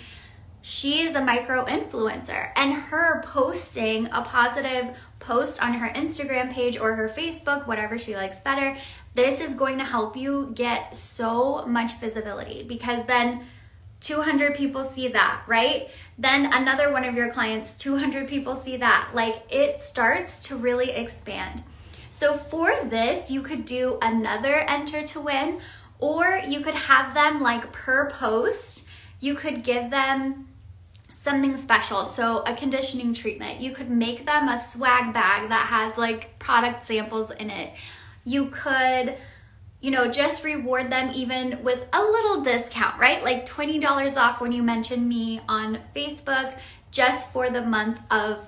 she 0.60 1.02
is 1.02 1.14
a 1.14 1.20
micro 1.22 1.64
influencer 1.64 2.50
and 2.56 2.72
her 2.74 3.22
posting 3.22 4.08
a 4.12 4.22
positive 4.22 4.96
post 5.20 5.62
on 5.62 5.74
her 5.74 5.92
Instagram 5.94 6.52
page 6.52 6.78
or 6.78 6.94
her 6.94 7.08
Facebook, 7.08 7.66
whatever 7.66 7.98
she 7.98 8.16
likes 8.16 8.40
better, 8.40 8.76
this 9.14 9.40
is 9.40 9.54
going 9.54 9.78
to 9.78 9.84
help 9.84 10.16
you 10.16 10.52
get 10.54 10.94
so 10.94 11.66
much 11.66 11.98
visibility 12.00 12.62
because 12.62 13.04
then 13.06 13.44
200 14.04 14.54
people 14.54 14.82
see 14.82 15.08
that, 15.08 15.42
right? 15.46 15.88
Then 16.18 16.52
another 16.52 16.92
one 16.92 17.04
of 17.04 17.14
your 17.14 17.30
clients, 17.30 17.74
200 17.74 18.28
people 18.28 18.54
see 18.54 18.76
that. 18.76 19.10
Like 19.14 19.42
it 19.50 19.80
starts 19.80 20.40
to 20.44 20.56
really 20.56 20.90
expand. 20.90 21.62
So 22.10 22.36
for 22.36 22.72
this, 22.84 23.30
you 23.30 23.42
could 23.42 23.64
do 23.64 23.98
another 24.00 24.60
enter 24.60 25.02
to 25.02 25.20
win, 25.20 25.60
or 25.98 26.40
you 26.46 26.60
could 26.60 26.74
have 26.74 27.14
them 27.14 27.40
like 27.40 27.72
per 27.72 28.10
post, 28.10 28.86
you 29.20 29.34
could 29.34 29.64
give 29.64 29.90
them 29.90 30.48
something 31.24 31.56
special. 31.56 32.04
So, 32.04 32.42
a 32.42 32.54
conditioning 32.54 33.14
treatment. 33.14 33.60
You 33.60 33.72
could 33.72 33.90
make 33.90 34.26
them 34.26 34.46
a 34.46 34.58
swag 34.58 35.14
bag 35.14 35.48
that 35.48 35.68
has 35.68 35.96
like 35.96 36.38
product 36.38 36.84
samples 36.84 37.30
in 37.30 37.50
it. 37.50 37.72
You 38.24 38.46
could, 38.46 39.16
you 39.84 39.90
know, 39.90 40.10
just 40.10 40.42
reward 40.42 40.88
them 40.88 41.10
even 41.14 41.62
with 41.62 41.86
a 41.92 42.00
little 42.00 42.40
discount, 42.40 42.98
right? 42.98 43.22
Like 43.22 43.44
$20 43.44 44.16
off 44.16 44.40
when 44.40 44.50
you 44.50 44.62
mention 44.62 45.06
me 45.06 45.42
on 45.46 45.78
Facebook 45.94 46.58
just 46.90 47.30
for 47.34 47.50
the 47.50 47.60
month 47.60 48.00
of 48.10 48.46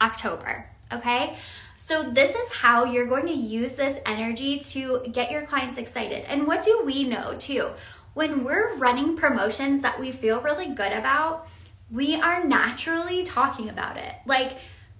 October. 0.00 0.70
Okay. 0.92 1.36
So, 1.76 2.08
this 2.08 2.36
is 2.36 2.52
how 2.52 2.84
you're 2.84 3.08
going 3.08 3.26
to 3.26 3.34
use 3.34 3.72
this 3.72 3.98
energy 4.06 4.60
to 4.60 5.04
get 5.10 5.32
your 5.32 5.42
clients 5.42 5.76
excited. 5.76 6.24
And 6.28 6.46
what 6.46 6.62
do 6.62 6.82
we 6.86 7.02
know 7.02 7.34
too? 7.36 7.70
When 8.12 8.44
we're 8.44 8.76
running 8.76 9.16
promotions 9.16 9.82
that 9.82 9.98
we 9.98 10.12
feel 10.12 10.40
really 10.40 10.68
good 10.68 10.92
about, 10.92 11.48
we 11.90 12.14
are 12.14 12.44
naturally 12.44 13.24
talking 13.24 13.68
about 13.68 13.96
it. 13.96 14.14
Like, 14.24 14.58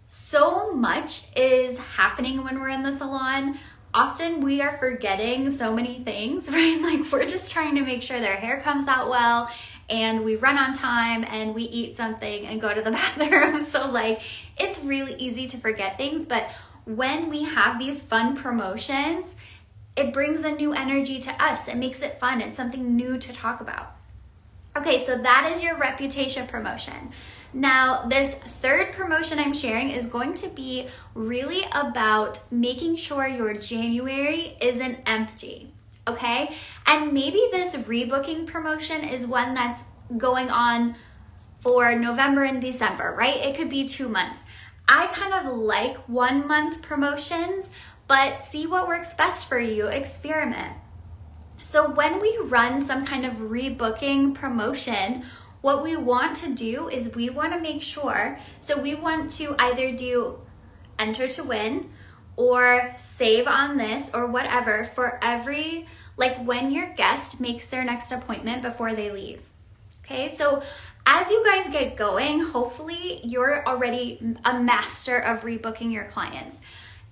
so 0.08 0.74
much 0.74 1.26
is 1.36 1.78
happening 1.78 2.42
when 2.42 2.58
we're 2.60 2.70
in 2.70 2.82
the 2.82 2.92
salon. 2.92 3.58
Often 3.94 4.40
we 4.40 4.60
are 4.60 4.76
forgetting 4.76 5.50
so 5.50 5.72
many 5.72 6.00
things, 6.00 6.48
right? 6.50 6.80
Like, 6.80 7.10
we're 7.12 7.26
just 7.26 7.52
trying 7.52 7.76
to 7.76 7.82
make 7.82 8.02
sure 8.02 8.20
their 8.20 8.36
hair 8.36 8.60
comes 8.60 8.88
out 8.88 9.08
well 9.08 9.48
and 9.88 10.24
we 10.24 10.36
run 10.36 10.58
on 10.58 10.74
time 10.74 11.24
and 11.24 11.54
we 11.54 11.62
eat 11.64 11.96
something 11.96 12.46
and 12.46 12.60
go 12.60 12.74
to 12.74 12.82
the 12.82 12.90
bathroom. 13.18 13.62
So, 13.64 13.88
like, 13.88 14.20
it's 14.58 14.80
really 14.80 15.14
easy 15.16 15.46
to 15.48 15.56
forget 15.58 15.96
things. 15.96 16.26
But 16.26 16.50
when 16.84 17.30
we 17.30 17.44
have 17.44 17.78
these 17.78 18.02
fun 18.02 18.36
promotions, 18.36 19.36
it 19.96 20.12
brings 20.12 20.44
a 20.44 20.50
new 20.50 20.72
energy 20.72 21.20
to 21.20 21.42
us. 21.42 21.68
It 21.68 21.76
makes 21.76 22.02
it 22.02 22.18
fun. 22.18 22.40
It's 22.40 22.56
something 22.56 22.96
new 22.96 23.16
to 23.18 23.32
talk 23.32 23.60
about. 23.60 23.94
Okay, 24.76 25.04
so 25.04 25.16
that 25.16 25.52
is 25.54 25.62
your 25.62 25.76
reputation 25.76 26.48
promotion. 26.48 27.12
Now, 27.54 28.06
this 28.06 28.34
third 28.34 28.92
promotion 28.94 29.38
I'm 29.38 29.54
sharing 29.54 29.90
is 29.90 30.06
going 30.06 30.34
to 30.34 30.48
be 30.48 30.88
really 31.14 31.64
about 31.70 32.40
making 32.50 32.96
sure 32.96 33.28
your 33.28 33.54
January 33.54 34.56
isn't 34.60 34.98
empty, 35.06 35.72
okay? 36.08 36.56
And 36.84 37.12
maybe 37.12 37.40
this 37.52 37.76
rebooking 37.76 38.44
promotion 38.44 39.04
is 39.04 39.24
one 39.24 39.54
that's 39.54 39.84
going 40.18 40.50
on 40.50 40.96
for 41.60 41.94
November 41.94 42.42
and 42.42 42.60
December, 42.60 43.14
right? 43.16 43.36
It 43.36 43.56
could 43.56 43.70
be 43.70 43.86
two 43.86 44.08
months. 44.08 44.42
I 44.88 45.06
kind 45.06 45.32
of 45.32 45.56
like 45.56 45.96
one 46.08 46.48
month 46.48 46.82
promotions, 46.82 47.70
but 48.08 48.44
see 48.44 48.66
what 48.66 48.88
works 48.88 49.14
best 49.14 49.48
for 49.48 49.60
you, 49.60 49.86
experiment. 49.86 50.76
So 51.62 51.88
when 51.88 52.20
we 52.20 52.36
run 52.42 52.84
some 52.84 53.06
kind 53.06 53.24
of 53.24 53.34
rebooking 53.34 54.34
promotion, 54.34 55.24
what 55.64 55.82
we 55.82 55.96
want 55.96 56.36
to 56.36 56.50
do 56.50 56.90
is 56.90 57.14
we 57.14 57.30
want 57.30 57.50
to 57.50 57.58
make 57.58 57.80
sure, 57.80 58.38
so 58.60 58.78
we 58.78 58.94
want 58.94 59.30
to 59.30 59.56
either 59.58 59.96
do 59.96 60.38
enter 60.98 61.26
to 61.26 61.42
win 61.42 61.88
or 62.36 62.94
save 62.98 63.46
on 63.48 63.78
this 63.78 64.10
or 64.12 64.26
whatever 64.26 64.84
for 64.84 65.18
every, 65.22 65.86
like 66.18 66.36
when 66.44 66.70
your 66.70 66.90
guest 66.90 67.40
makes 67.40 67.66
their 67.68 67.82
next 67.82 68.12
appointment 68.12 68.60
before 68.60 68.92
they 68.92 69.10
leave. 69.10 69.40
Okay, 70.04 70.28
so 70.28 70.62
as 71.06 71.30
you 71.30 71.42
guys 71.42 71.72
get 71.72 71.96
going, 71.96 72.40
hopefully 72.40 73.22
you're 73.24 73.66
already 73.66 74.36
a 74.44 74.60
master 74.60 75.16
of 75.16 75.44
rebooking 75.44 75.90
your 75.90 76.04
clients. 76.04 76.60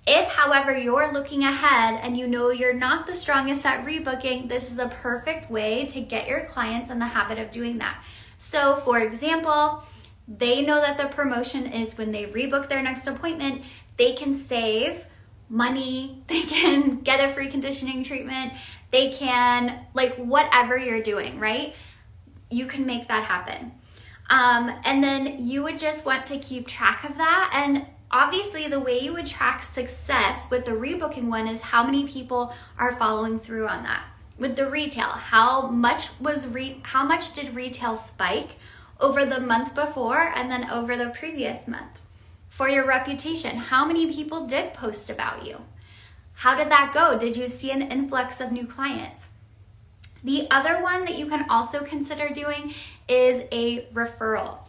If, 0.05 0.27
however, 0.27 0.77
you're 0.77 1.11
looking 1.11 1.43
ahead 1.43 1.99
and 2.03 2.15
you 2.15 2.27
know 2.27 2.51
you're 2.51 2.71
not 2.71 3.07
the 3.07 3.15
strongest 3.15 3.65
at 3.65 3.83
rebooking, 3.83 4.47
this 4.47 4.69
is 4.69 4.77
a 4.77 4.89
perfect 4.89 5.49
way 5.49 5.85
to 5.87 6.01
get 6.01 6.27
your 6.27 6.41
clients 6.41 6.91
in 6.91 6.99
the 6.99 7.07
habit 7.07 7.39
of 7.39 7.51
doing 7.51 7.79
that. 7.79 8.03
So, 8.43 8.75
for 8.75 8.99
example, 8.99 9.85
they 10.27 10.61
know 10.61 10.81
that 10.81 10.97
the 10.97 11.05
promotion 11.05 11.65
is 11.65 11.97
when 11.97 12.11
they 12.11 12.25
rebook 12.25 12.67
their 12.67 12.83
next 12.83 13.07
appointment, 13.07 13.61
they 13.95 14.11
can 14.11 14.35
save 14.35 15.05
money, 15.47 16.21
they 16.27 16.41
can 16.41 16.99
get 16.99 17.23
a 17.23 17.33
free 17.33 17.49
conditioning 17.49 18.03
treatment, 18.03 18.51
they 18.91 19.11
can, 19.11 19.85
like, 19.93 20.15
whatever 20.17 20.77
you're 20.77 21.01
doing, 21.01 21.39
right? 21.39 21.73
You 22.51 22.65
can 22.65 22.85
make 22.85 23.07
that 23.07 23.23
happen. 23.23 23.71
Um, 24.29 24.77
and 24.83 25.01
then 25.01 25.47
you 25.47 25.63
would 25.63 25.79
just 25.79 26.05
want 26.05 26.25
to 26.27 26.37
keep 26.37 26.67
track 26.67 27.05
of 27.05 27.17
that 27.17 27.49
and 27.53 27.87
Obviously, 28.15 28.67
the 28.67 28.79
way 28.79 28.99
you 28.99 29.11
would 29.13 29.25
track 29.25 29.63
success 29.63 30.45
with 30.51 30.65
the 30.65 30.71
rebooking 30.71 31.29
one 31.29 31.47
is 31.47 31.61
how 31.61 31.83
many 31.83 32.05
people 32.05 32.53
are 32.77 32.95
following 32.95 33.39
through 33.39 33.67
on 33.67 33.81
that. 33.81 34.03
With 34.37 34.55
the 34.55 34.69
retail, 34.69 35.09
how 35.09 35.67
much 35.67 36.09
was 36.19 36.47
re- 36.47 36.81
how 36.83 37.03
much 37.03 37.33
did 37.33 37.55
retail 37.55 37.95
spike 37.95 38.51
over 38.99 39.25
the 39.25 39.39
month 39.39 39.75
before 39.75 40.31
and 40.35 40.49
then 40.49 40.69
over 40.69 40.95
the 40.97 41.09
previous 41.09 41.67
month? 41.67 41.99
For 42.49 42.69
your 42.69 42.85
reputation, 42.85 43.57
how 43.57 43.85
many 43.85 44.11
people 44.11 44.45
did 44.45 44.73
post 44.73 45.09
about 45.09 45.45
you? 45.45 45.61
How 46.35 46.55
did 46.55 46.69
that 46.69 46.93
go? 46.93 47.17
Did 47.17 47.37
you 47.37 47.47
see 47.47 47.71
an 47.71 47.81
influx 47.81 48.39
of 48.39 48.51
new 48.51 48.65
clients? 48.65 49.27
The 50.23 50.47
other 50.49 50.81
one 50.81 51.05
that 51.05 51.17
you 51.17 51.25
can 51.27 51.49
also 51.49 51.83
consider 51.83 52.29
doing 52.29 52.73
is 53.07 53.43
a 53.51 53.85
referral 53.93 54.59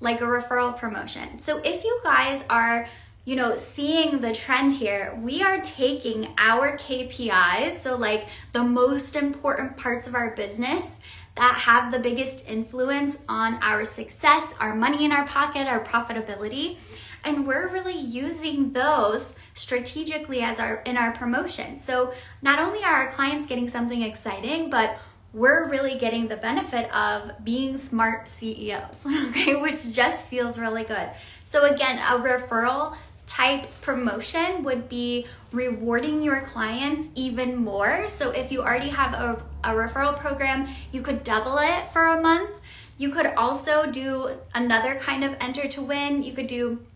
like 0.00 0.20
a 0.20 0.24
referral 0.24 0.76
promotion. 0.76 1.38
So 1.38 1.58
if 1.64 1.84
you 1.84 2.00
guys 2.04 2.44
are 2.50 2.88
you 3.26 3.34
know, 3.34 3.56
seeing 3.56 4.20
the 4.20 4.32
trend 4.32 4.74
here, 4.74 5.18
we 5.20 5.42
are 5.42 5.60
taking 5.60 6.28
our 6.38 6.78
KPIs, 6.78 7.74
so 7.74 7.96
like 7.96 8.28
the 8.52 8.62
most 8.62 9.16
important 9.16 9.76
parts 9.76 10.06
of 10.06 10.14
our 10.14 10.30
business 10.36 10.86
that 11.34 11.54
have 11.54 11.90
the 11.90 11.98
biggest 11.98 12.48
influence 12.48 13.18
on 13.28 13.54
our 13.62 13.84
success, 13.84 14.54
our 14.60 14.76
money 14.76 15.04
in 15.04 15.10
our 15.10 15.26
pocket, 15.26 15.66
our 15.66 15.84
profitability, 15.84 16.78
and 17.24 17.48
we're 17.48 17.66
really 17.66 17.98
using 17.98 18.70
those 18.70 19.34
strategically 19.54 20.40
as 20.40 20.60
our 20.60 20.76
in 20.86 20.96
our 20.96 21.10
promotion. 21.10 21.80
So 21.80 22.12
not 22.42 22.60
only 22.60 22.84
are 22.84 22.92
our 22.92 23.10
clients 23.10 23.48
getting 23.48 23.68
something 23.68 24.02
exciting, 24.02 24.70
but 24.70 24.98
we're 25.32 25.68
really 25.68 25.98
getting 25.98 26.28
the 26.28 26.36
benefit 26.36 26.94
of 26.94 27.44
being 27.44 27.76
smart 27.76 28.28
CEOs, 28.28 29.04
okay, 29.28 29.56
which 29.56 29.92
just 29.92 30.24
feels 30.26 30.58
really 30.58 30.84
good. 30.84 31.10
So, 31.44 31.64
again, 31.64 31.98
a 31.98 32.18
referral 32.22 32.96
type 33.26 33.66
promotion 33.80 34.62
would 34.62 34.88
be 34.88 35.26
rewarding 35.52 36.22
your 36.22 36.40
clients 36.42 37.08
even 37.14 37.56
more. 37.56 38.06
So, 38.08 38.30
if 38.30 38.52
you 38.52 38.62
already 38.62 38.88
have 38.90 39.14
a, 39.14 39.42
a 39.64 39.70
referral 39.70 40.16
program, 40.16 40.68
you 40.92 41.02
could 41.02 41.24
double 41.24 41.58
it 41.58 41.90
for 41.92 42.06
a 42.06 42.20
month. 42.20 42.50
You 42.98 43.10
could 43.10 43.26
also 43.36 43.90
do 43.90 44.38
another 44.54 44.94
kind 44.94 45.22
of 45.24 45.36
enter 45.40 45.68
to 45.68 45.82
win. 45.82 46.22
You 46.22 46.32
could 46.32 46.46
do 46.46 46.86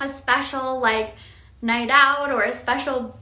a 0.00 0.08
special 0.08 0.78
like 0.80 1.14
night 1.62 1.90
out 1.90 2.30
or 2.30 2.42
a 2.42 2.52
special 2.52 3.18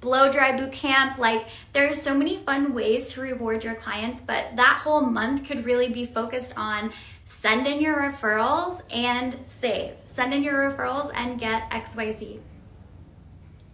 blow 0.00 0.30
dry 0.30 0.56
boot 0.56 0.72
camp. 0.72 1.18
Like 1.18 1.46
there's 1.72 2.00
so 2.00 2.16
many 2.16 2.38
fun 2.38 2.74
ways 2.74 3.10
to 3.10 3.20
reward 3.20 3.64
your 3.64 3.74
clients, 3.74 4.20
but 4.20 4.56
that 4.56 4.80
whole 4.84 5.02
month 5.02 5.46
could 5.46 5.64
really 5.64 5.88
be 5.88 6.06
focused 6.06 6.54
on 6.56 6.92
send 7.24 7.66
in 7.66 7.80
your 7.80 7.96
referrals 7.96 8.82
and 8.90 9.36
save. 9.46 9.94
Send 10.16 10.32
in 10.32 10.42
your 10.42 10.70
referrals 10.70 11.10
and 11.14 11.38
get 11.38 11.70
XYZ. 11.70 12.40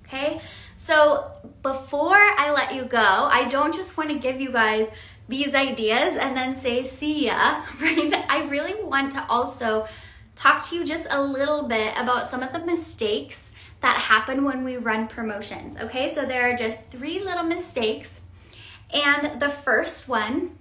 Okay? 0.05 0.41
So 0.77 1.31
before 1.63 2.17
I 2.17 2.53
let 2.53 2.75
you 2.75 2.83
go, 2.83 2.99
I 2.99 3.49
don't 3.49 3.73
just 3.73 3.97
want 3.97 4.11
to 4.11 4.19
give 4.19 4.41
you 4.41 4.51
guys 4.51 4.89
these 5.29 5.55
ideas 5.55 6.19
and 6.19 6.37
then 6.37 6.57
say 6.57 6.83
see 6.83 7.27
ya, 7.27 7.63
right? 7.81 8.13
I 8.29 8.49
really 8.51 8.83
want 8.83 9.13
to 9.13 9.25
also 9.29 9.87
talk 10.35 10.69
to 10.69 10.75
you 10.75 10.85
just 10.85 11.07
a 11.11 11.23
little 11.23 11.69
bit 11.69 11.97
about 11.97 12.29
some 12.29 12.43
of 12.43 12.53
the 12.53 12.59
mistakes 12.59 13.53
that 13.81 13.99
happen 13.99 14.43
when 14.43 14.65
we 14.65 14.77
run 14.79 15.07
promotions. 15.07 15.77
Okay, 15.77 16.13
so 16.13 16.25
there 16.25 16.51
are 16.51 16.57
just 16.57 16.81
three 16.91 17.21
little 17.21 17.45
mistakes. 17.45 18.21
And 18.93 19.41
the 19.41 19.49
first 19.49 20.09
one 20.09 20.59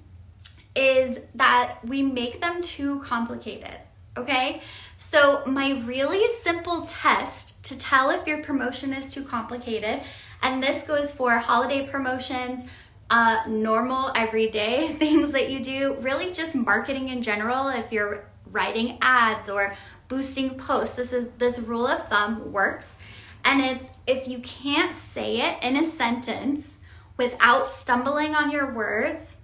is 0.76 1.22
that 1.34 1.80
we 1.84 2.04
make 2.04 2.40
them 2.40 2.62
too 2.62 3.00
complicated. 3.00 3.80
Okay, 4.16 4.62
so 5.04 5.42
my 5.48 5.82
really 5.84 6.32
simple 6.42 6.86
test 6.86 7.64
to 7.64 7.78
tell 7.78 8.12
if 8.12 8.28
your 8.28 8.44
promotion 8.44 8.94
is 8.94 9.12
too 9.12 9.24
complicated, 9.24 10.04
and 10.44 10.62
this 10.62 10.84
goes 10.84 11.12
for 11.12 11.40
holiday 11.40 11.88
promotions, 11.88 12.66
uh, 13.10 13.42
normal 13.48 14.12
everyday 14.16 14.88
things 15.00 15.32
that 15.32 15.50
you 15.50 15.60
do, 15.60 15.98
really 16.02 16.32
just 16.32 16.54
marketing 16.54 17.10
in 17.10 17.24
general. 17.24 17.68
If 17.68 17.92
you're 17.92 18.26
writing 18.52 19.00
ads 19.02 19.50
or 19.50 19.76
boosting 20.08 20.52
posts, 20.52 20.98
this 20.98 21.12
is 21.14 21.30
this 21.40 21.58
rule 21.58 21.88
of 21.88 22.08
thumb 22.08 22.54
works. 22.54 23.00
And 23.44 23.60
it's 23.60 23.92
if 24.06 24.28
you 24.28 24.38
can't 24.38 24.96
say 24.96 25.42
it 25.42 25.64
in 25.64 25.78
a 25.78 25.88
sentence 25.88 26.78
without 27.18 27.66
stumbling 27.66 28.36
on 28.36 28.52
your 28.52 28.72
words, 28.72 29.36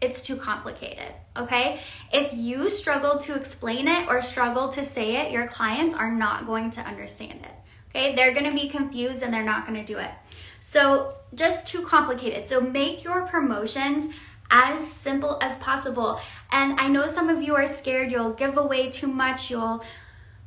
it's 0.00 0.22
too 0.22 0.36
complicated. 0.36 1.12
Okay? 1.36 1.80
If 2.12 2.32
you 2.34 2.68
struggle 2.70 3.18
to 3.18 3.34
explain 3.34 3.88
it 3.88 4.08
or 4.08 4.20
struggle 4.22 4.68
to 4.70 4.84
say 4.84 5.16
it, 5.16 5.32
your 5.32 5.46
clients 5.46 5.94
are 5.94 6.10
not 6.10 6.46
going 6.46 6.70
to 6.70 6.80
understand 6.80 7.40
it. 7.42 7.54
Okay? 7.90 8.14
They're 8.14 8.34
to 8.50 8.56
be 8.56 8.68
confused 8.68 9.22
and 9.22 9.32
they're 9.32 9.44
not 9.44 9.66
to 9.78 9.92
do 9.92 9.98
it. 9.98 10.10
So, 10.60 11.14
just 11.34 11.66
too 11.66 11.82
complicated. 11.82 12.46
So, 12.46 12.60
make 12.60 13.02
your 13.02 13.22
promotions 13.22 14.12
as 14.50 14.86
simple 14.86 15.38
as 15.40 15.56
possible. 15.56 16.20
And 16.50 16.78
I 16.78 16.88
know 16.88 17.06
some 17.06 17.28
of 17.30 17.42
you 17.42 17.54
are 17.56 17.66
scared 17.66 18.12
you'll 18.12 18.34
give 18.34 18.56
away 18.56 18.90
too 18.90 19.06
much, 19.06 19.50
you'll 19.50 19.82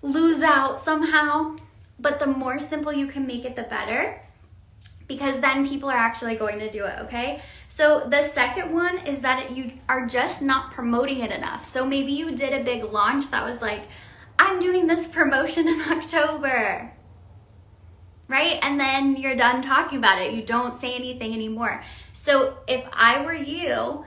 lose 0.01 0.41
out 0.41 0.83
somehow. 0.83 1.57
But 1.99 2.19
the 2.19 2.27
more 2.27 2.59
simple 2.59 2.93
you 2.93 3.07
can 3.07 3.25
make 3.25 3.45
it, 3.45 3.55
the 3.55 3.63
better 3.63 4.21
because 5.07 5.39
then 5.39 5.67
people 5.67 5.89
are 5.89 5.97
actually 5.97 6.35
going 6.35 6.59
to 6.59 6.69
do 6.71 6.85
it, 6.85 6.99
okay? 7.01 7.41
So 7.67 8.07
the 8.07 8.21
second 8.21 8.73
one 8.73 8.99
is 8.99 9.19
that 9.19 9.55
you 9.55 9.73
are 9.89 10.05
just 10.05 10.41
not 10.41 10.71
promoting 10.71 11.19
it 11.19 11.31
enough. 11.31 11.63
So 11.63 11.85
maybe 11.85 12.11
you 12.11 12.35
did 12.35 12.53
a 12.53 12.63
big 12.63 12.83
launch 12.83 13.31
that 13.31 13.43
was 13.43 13.61
like, 13.61 13.83
I'm 14.37 14.59
doing 14.59 14.87
this 14.87 15.07
promotion 15.19 15.67
in 15.67 15.81
October, 15.81 16.93
right? 18.27 18.59
And 18.61 18.79
then 18.79 19.15
you're 19.15 19.35
done 19.35 19.61
talking 19.61 19.97
about 19.97 20.21
it. 20.21 20.33
You 20.33 20.43
don't 20.43 20.79
say 20.79 20.93
anything 20.93 21.33
anymore. 21.33 21.83
So 22.13 22.57
if 22.67 22.85
I 22.93 23.23
were 23.23 23.33
you, 23.33 24.05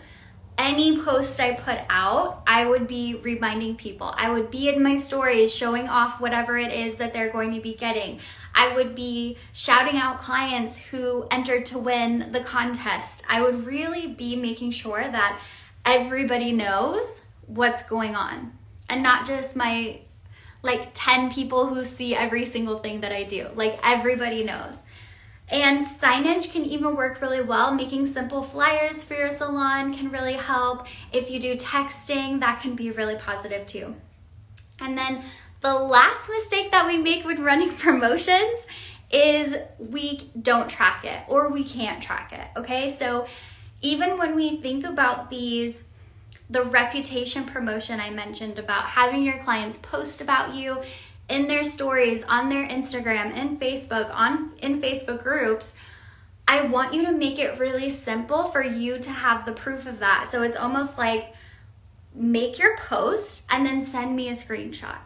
any 0.58 1.00
post 1.00 1.40
I 1.40 1.52
put 1.52 1.78
out, 1.88 2.42
I 2.44 2.66
would 2.66 2.88
be 2.88 3.14
reminding 3.14 3.76
people. 3.76 4.12
I 4.16 4.30
would 4.30 4.50
be 4.50 4.68
in 4.68 4.82
my 4.82 4.96
stories 4.96 5.54
showing 5.54 5.88
off 5.88 6.20
whatever 6.20 6.58
it 6.58 6.72
is 6.72 6.96
that 6.96 7.14
they're 7.14 7.30
going 7.30 7.54
to 7.54 7.60
be 7.60 7.74
getting. 7.74 8.18
I 8.58 8.74
would 8.74 8.96
be 8.96 9.38
shouting 9.52 9.98
out 9.98 10.18
clients 10.18 10.78
who 10.78 11.28
entered 11.30 11.64
to 11.66 11.78
win 11.78 12.32
the 12.32 12.40
contest. 12.40 13.24
I 13.30 13.40
would 13.40 13.64
really 13.64 14.08
be 14.08 14.34
making 14.34 14.72
sure 14.72 15.00
that 15.00 15.40
everybody 15.84 16.50
knows 16.50 17.22
what's 17.46 17.84
going 17.84 18.16
on 18.16 18.58
and 18.90 19.00
not 19.00 19.28
just 19.28 19.54
my 19.54 20.00
like 20.64 20.90
10 20.92 21.30
people 21.30 21.68
who 21.68 21.84
see 21.84 22.16
every 22.16 22.44
single 22.44 22.80
thing 22.80 23.00
that 23.02 23.12
I 23.12 23.22
do. 23.22 23.46
Like 23.54 23.78
everybody 23.84 24.42
knows. 24.42 24.78
And 25.48 25.84
signage 25.84 26.50
can 26.50 26.64
even 26.64 26.96
work 26.96 27.22
really 27.22 27.40
well. 27.40 27.72
Making 27.72 28.08
simple 28.08 28.42
flyers 28.42 29.04
for 29.04 29.14
your 29.14 29.30
salon 29.30 29.94
can 29.94 30.10
really 30.10 30.34
help. 30.34 30.88
If 31.12 31.30
you 31.30 31.38
do 31.38 31.54
texting, 31.54 32.40
that 32.40 32.60
can 32.60 32.74
be 32.74 32.90
really 32.90 33.14
positive 33.14 33.68
too. 33.68 33.94
And 34.80 34.98
then 34.98 35.22
the 35.60 35.74
last 35.74 36.28
mistake 36.28 36.70
that 36.70 36.86
we 36.86 36.98
make 36.98 37.24
when 37.24 37.42
running 37.42 37.72
promotions 37.76 38.66
is 39.10 39.56
we 39.78 40.30
don't 40.40 40.68
track 40.68 41.04
it 41.04 41.22
or 41.28 41.48
we 41.48 41.64
can't 41.64 42.02
track 42.02 42.32
it. 42.32 42.46
Okay, 42.58 42.90
so 42.90 43.26
even 43.80 44.18
when 44.18 44.34
we 44.34 44.56
think 44.56 44.84
about 44.84 45.30
these, 45.30 45.82
the 46.50 46.62
reputation 46.62 47.44
promotion 47.44 48.00
I 48.00 48.10
mentioned 48.10 48.58
about 48.58 48.84
having 48.84 49.22
your 49.22 49.38
clients 49.38 49.78
post 49.78 50.20
about 50.20 50.54
you 50.54 50.82
in 51.28 51.46
their 51.46 51.64
stories, 51.64 52.24
on 52.24 52.48
their 52.48 52.66
Instagram, 52.66 53.36
in 53.36 53.58
Facebook, 53.58 54.12
on 54.14 54.52
in 54.60 54.80
Facebook 54.80 55.22
groups, 55.22 55.74
I 56.46 56.62
want 56.62 56.94
you 56.94 57.04
to 57.04 57.12
make 57.12 57.38
it 57.38 57.58
really 57.58 57.90
simple 57.90 58.44
for 58.44 58.62
you 58.62 58.98
to 58.98 59.10
have 59.10 59.44
the 59.44 59.52
proof 59.52 59.86
of 59.86 59.98
that. 59.98 60.28
So 60.30 60.42
it's 60.42 60.56
almost 60.56 60.96
like 60.96 61.34
make 62.14 62.58
your 62.58 62.76
post 62.78 63.46
and 63.50 63.66
then 63.66 63.82
send 63.84 64.16
me 64.16 64.28
a 64.28 64.32
screenshot. 64.32 64.96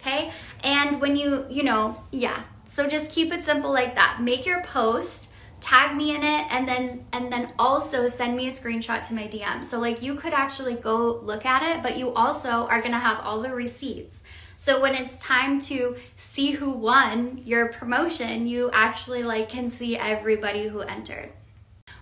Okay? 0.00 0.32
And 0.64 1.00
when 1.00 1.16
you, 1.16 1.46
you 1.48 1.62
know, 1.62 2.02
yeah. 2.10 2.42
So 2.66 2.86
just 2.86 3.10
keep 3.10 3.32
it 3.32 3.44
simple 3.44 3.72
like 3.72 3.94
that. 3.94 4.20
Make 4.20 4.46
your 4.46 4.62
post 4.62 5.28
tag 5.60 5.94
me 5.94 6.14
in 6.14 6.22
it 6.22 6.46
and 6.50 6.66
then 6.66 7.04
and 7.12 7.30
then 7.30 7.52
also 7.58 8.08
send 8.08 8.34
me 8.34 8.48
a 8.48 8.50
screenshot 8.50 9.06
to 9.06 9.14
my 9.14 9.28
DM. 9.28 9.64
So 9.64 9.78
like 9.78 10.02
you 10.02 10.14
could 10.14 10.32
actually 10.32 10.74
go 10.74 11.20
look 11.22 11.44
at 11.44 11.62
it, 11.62 11.82
but 11.82 11.96
you 11.96 12.12
also 12.14 12.48
are 12.66 12.80
to 12.80 12.90
have 12.90 13.20
all 13.20 13.42
the 13.42 13.50
receipts. 13.50 14.22
So 14.56 14.80
when 14.80 14.94
it's 14.94 15.18
time 15.18 15.60
to 15.62 15.96
see 16.16 16.52
who 16.52 16.70
won 16.70 17.42
your 17.44 17.68
promotion, 17.68 18.46
you 18.46 18.70
actually 18.72 19.22
like 19.22 19.48
can 19.48 19.70
see 19.70 19.96
everybody 19.96 20.68
who 20.68 20.80
entered. 20.80 21.30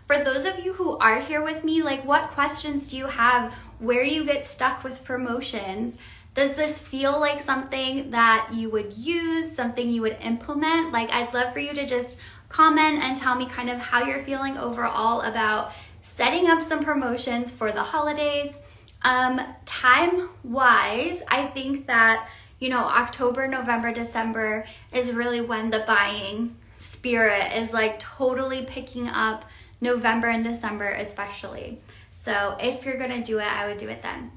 For 0.06 0.18
those 0.24 0.44
of 0.46 0.64
you 0.64 0.72
who 0.72 0.96
are 0.98 1.20
here 1.20 1.42
with 1.42 1.64
me, 1.64 1.82
like 1.82 2.04
what 2.04 2.28
questions 2.30 2.88
do 2.88 2.96
you 2.96 3.06
have? 3.06 3.52
Where 3.78 4.04
do 4.04 4.10
you 4.10 4.24
get 4.24 4.46
stuck 4.46 4.82
with 4.82 5.04
promotions? 5.04 5.98
Does 6.34 6.54
this 6.54 6.80
feel 6.80 7.18
like 7.18 7.40
something 7.40 8.10
that 8.10 8.50
you 8.52 8.70
would 8.70 8.92
use, 8.92 9.50
something 9.54 9.88
you 9.88 10.02
would 10.02 10.16
implement? 10.20 10.92
Like 10.92 11.10
I'd 11.10 11.34
love 11.34 11.52
for 11.52 11.58
you 11.58 11.74
to 11.74 11.86
just 11.86 12.16
comment 12.48 13.02
and 13.02 13.16
tell 13.16 13.34
me 13.34 13.46
kind 13.46 13.68
of 13.68 13.78
how 13.78 14.04
you're 14.04 14.22
feeling 14.22 14.56
overall 14.56 15.22
about 15.22 15.72
setting 16.02 16.48
up 16.48 16.62
some 16.62 16.82
promotions 16.82 17.50
for 17.50 17.72
the 17.72 17.82
holidays. 17.82 18.54
Um, 19.02 19.40
time 19.64 20.30
wise, 20.42 21.22
I 21.28 21.46
think 21.46 21.86
that, 21.86 22.28
you 22.58 22.68
know, 22.68 22.84
October, 22.84 23.46
November, 23.46 23.92
December 23.92 24.64
is 24.92 25.12
really 25.12 25.40
when 25.40 25.70
the 25.70 25.84
buying 25.86 26.56
spirit 26.78 27.52
is 27.54 27.72
like 27.72 28.00
totally 28.00 28.64
picking 28.64 29.08
up 29.08 29.44
November 29.80 30.28
and 30.28 30.42
December, 30.42 30.90
especially. 30.90 31.80
So 32.10 32.56
if 32.60 32.84
you're 32.84 32.98
gonna 32.98 33.22
do 33.22 33.38
it, 33.38 33.46
I 33.46 33.68
would 33.68 33.78
do 33.78 33.88
it 33.88 34.02
then. 34.02 34.32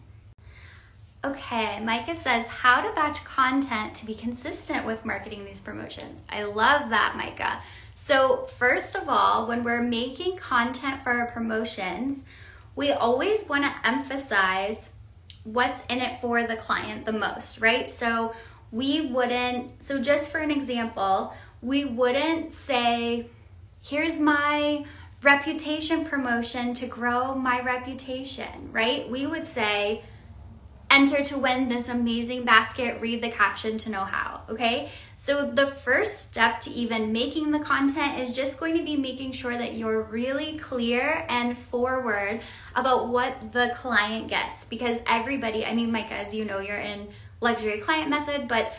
Okay, 1.23 1.79
Micah 1.81 2.15
says, 2.15 2.47
how 2.47 2.81
to 2.81 2.91
batch 2.95 3.23
content 3.23 3.93
to 3.95 4.07
be 4.07 4.15
consistent 4.15 4.87
with 4.87 5.05
marketing 5.05 5.45
these 5.45 5.59
promotions. 5.59 6.23
I 6.27 6.43
love 6.43 6.89
that, 6.89 7.13
Micah. 7.15 7.61
So, 7.93 8.47
first 8.57 8.95
of 8.95 9.07
all, 9.07 9.47
when 9.47 9.63
we're 9.63 9.83
making 9.83 10.37
content 10.37 11.03
for 11.03 11.11
our 11.11 11.29
promotions, 11.29 12.23
we 12.75 12.91
always 12.91 13.47
want 13.47 13.65
to 13.65 13.87
emphasize 13.87 14.89
what's 15.43 15.83
in 15.89 15.99
it 15.99 16.19
for 16.21 16.47
the 16.47 16.55
client 16.55 17.05
the 17.05 17.13
most, 17.13 17.61
right? 17.61 17.91
So, 17.91 18.33
we 18.71 19.01
wouldn't, 19.01 19.83
so 19.83 20.01
just 20.01 20.31
for 20.31 20.39
an 20.39 20.49
example, 20.49 21.35
we 21.61 21.85
wouldn't 21.85 22.55
say, 22.55 23.27
here's 23.83 24.17
my 24.17 24.85
reputation 25.21 26.03
promotion 26.03 26.73
to 26.73 26.87
grow 26.87 27.35
my 27.35 27.61
reputation, 27.61 28.69
right? 28.71 29.07
We 29.07 29.27
would 29.27 29.45
say, 29.45 30.03
enter 30.91 31.23
to 31.23 31.37
win 31.37 31.69
this 31.69 31.87
amazing 31.87 32.43
basket, 32.43 32.99
read 32.99 33.23
the 33.23 33.29
caption 33.29 33.77
to 33.79 33.89
know 33.89 34.03
how, 34.03 34.41
okay? 34.49 34.89
So 35.15 35.49
the 35.49 35.67
first 35.67 36.21
step 36.21 36.59
to 36.61 36.69
even 36.71 37.13
making 37.13 37.51
the 37.51 37.59
content 37.59 38.19
is 38.19 38.35
just 38.35 38.59
going 38.59 38.77
to 38.77 38.83
be 38.83 38.97
making 38.97 39.31
sure 39.31 39.57
that 39.57 39.75
you're 39.75 40.03
really 40.03 40.57
clear 40.57 41.25
and 41.29 41.57
forward 41.57 42.41
about 42.75 43.07
what 43.07 43.53
the 43.53 43.71
client 43.75 44.27
gets 44.27 44.65
because 44.65 44.99
everybody, 45.07 45.65
I 45.65 45.73
mean, 45.73 45.91
Micah, 45.91 46.15
as 46.15 46.33
you 46.33 46.43
know, 46.43 46.59
you're 46.59 46.75
in 46.75 47.07
luxury 47.39 47.79
client 47.79 48.09
method, 48.09 48.47
but 48.47 48.73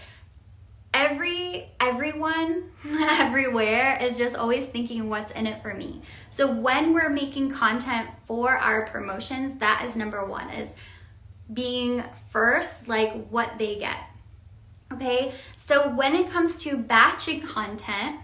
every 0.94 1.70
everyone 1.80 2.64
everywhere 3.00 3.96
is 4.00 4.18
just 4.18 4.36
always 4.36 4.66
thinking 4.66 5.08
what's 5.08 5.30
in 5.30 5.46
it 5.46 5.62
for 5.62 5.72
me. 5.72 6.02
So 6.28 6.50
when 6.50 6.92
we're 6.92 7.08
making 7.08 7.52
content 7.52 8.10
for 8.26 8.56
our 8.56 8.86
promotions, 8.86 9.56
that 9.58 9.82
is 9.84 9.96
number 9.96 10.24
1 10.24 10.50
is 10.50 10.74
being 11.52 12.04
first 12.30 12.88
like 12.88 13.28
what 13.28 13.58
they 13.58 13.76
get. 13.76 13.96
Okay, 14.92 15.32
so 15.56 15.88
when 15.94 16.14
it 16.14 16.30
comes 16.30 16.56
to 16.64 16.76
batching 16.76 17.40
content, 17.40 18.20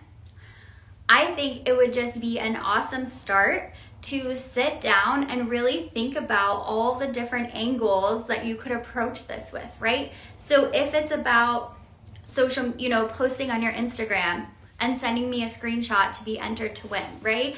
I 1.08 1.26
think 1.34 1.66
it 1.66 1.74
would 1.74 1.94
just 1.94 2.20
be 2.20 2.38
an 2.38 2.56
awesome 2.56 3.06
start 3.06 3.72
to 4.02 4.36
sit 4.36 4.80
down 4.80 5.24
and 5.24 5.48
really 5.48 5.90
think 5.94 6.14
about 6.14 6.56
all 6.58 6.94
the 6.94 7.06
different 7.06 7.54
angles 7.54 8.26
that 8.26 8.44
you 8.44 8.54
could 8.54 8.72
approach 8.72 9.26
this 9.26 9.50
with, 9.50 9.68
right? 9.80 10.12
So 10.36 10.66
if 10.66 10.94
it's 10.94 11.10
about 11.10 11.78
social, 12.22 12.74
you 12.76 12.90
know, 12.90 13.06
posting 13.06 13.50
on 13.50 13.62
your 13.62 13.72
Instagram 13.72 14.46
and 14.78 14.96
sending 14.96 15.30
me 15.30 15.42
a 15.42 15.46
screenshot 15.46 16.16
to 16.18 16.24
be 16.24 16.38
entered 16.38 16.76
to 16.76 16.86
win, 16.86 17.04
right? 17.22 17.56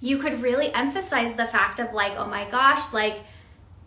You 0.00 0.18
could 0.18 0.42
really 0.42 0.72
emphasize 0.74 1.36
the 1.36 1.46
fact 1.46 1.78
of 1.78 1.92
like, 1.92 2.12
oh 2.16 2.26
my 2.26 2.44
gosh, 2.50 2.92
like 2.92 3.20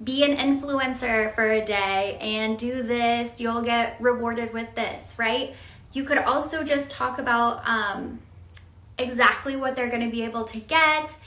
be 0.03 0.23
an 0.23 0.38
influencer 0.38 1.33
for 1.35 1.49
a 1.49 1.63
day 1.63 2.17
and 2.21 2.57
do 2.57 2.83
this, 2.83 3.41
you'll 3.41 3.62
get 3.62 3.97
rewarded 3.99 4.53
with 4.53 4.73
this, 4.75 5.13
right? 5.17 5.53
You 5.91 6.03
could 6.03 6.19
also 6.19 6.63
just 6.63 6.91
talk 6.91 7.19
about 7.19 7.67
um, 7.67 8.19
exactly 8.97 9.55
what 9.55 9.75
they're 9.75 9.89
going 9.89 10.05
to 10.05 10.12
be 10.12 10.23
able 10.23 10.45
to 10.45 10.59
get, 10.59 11.17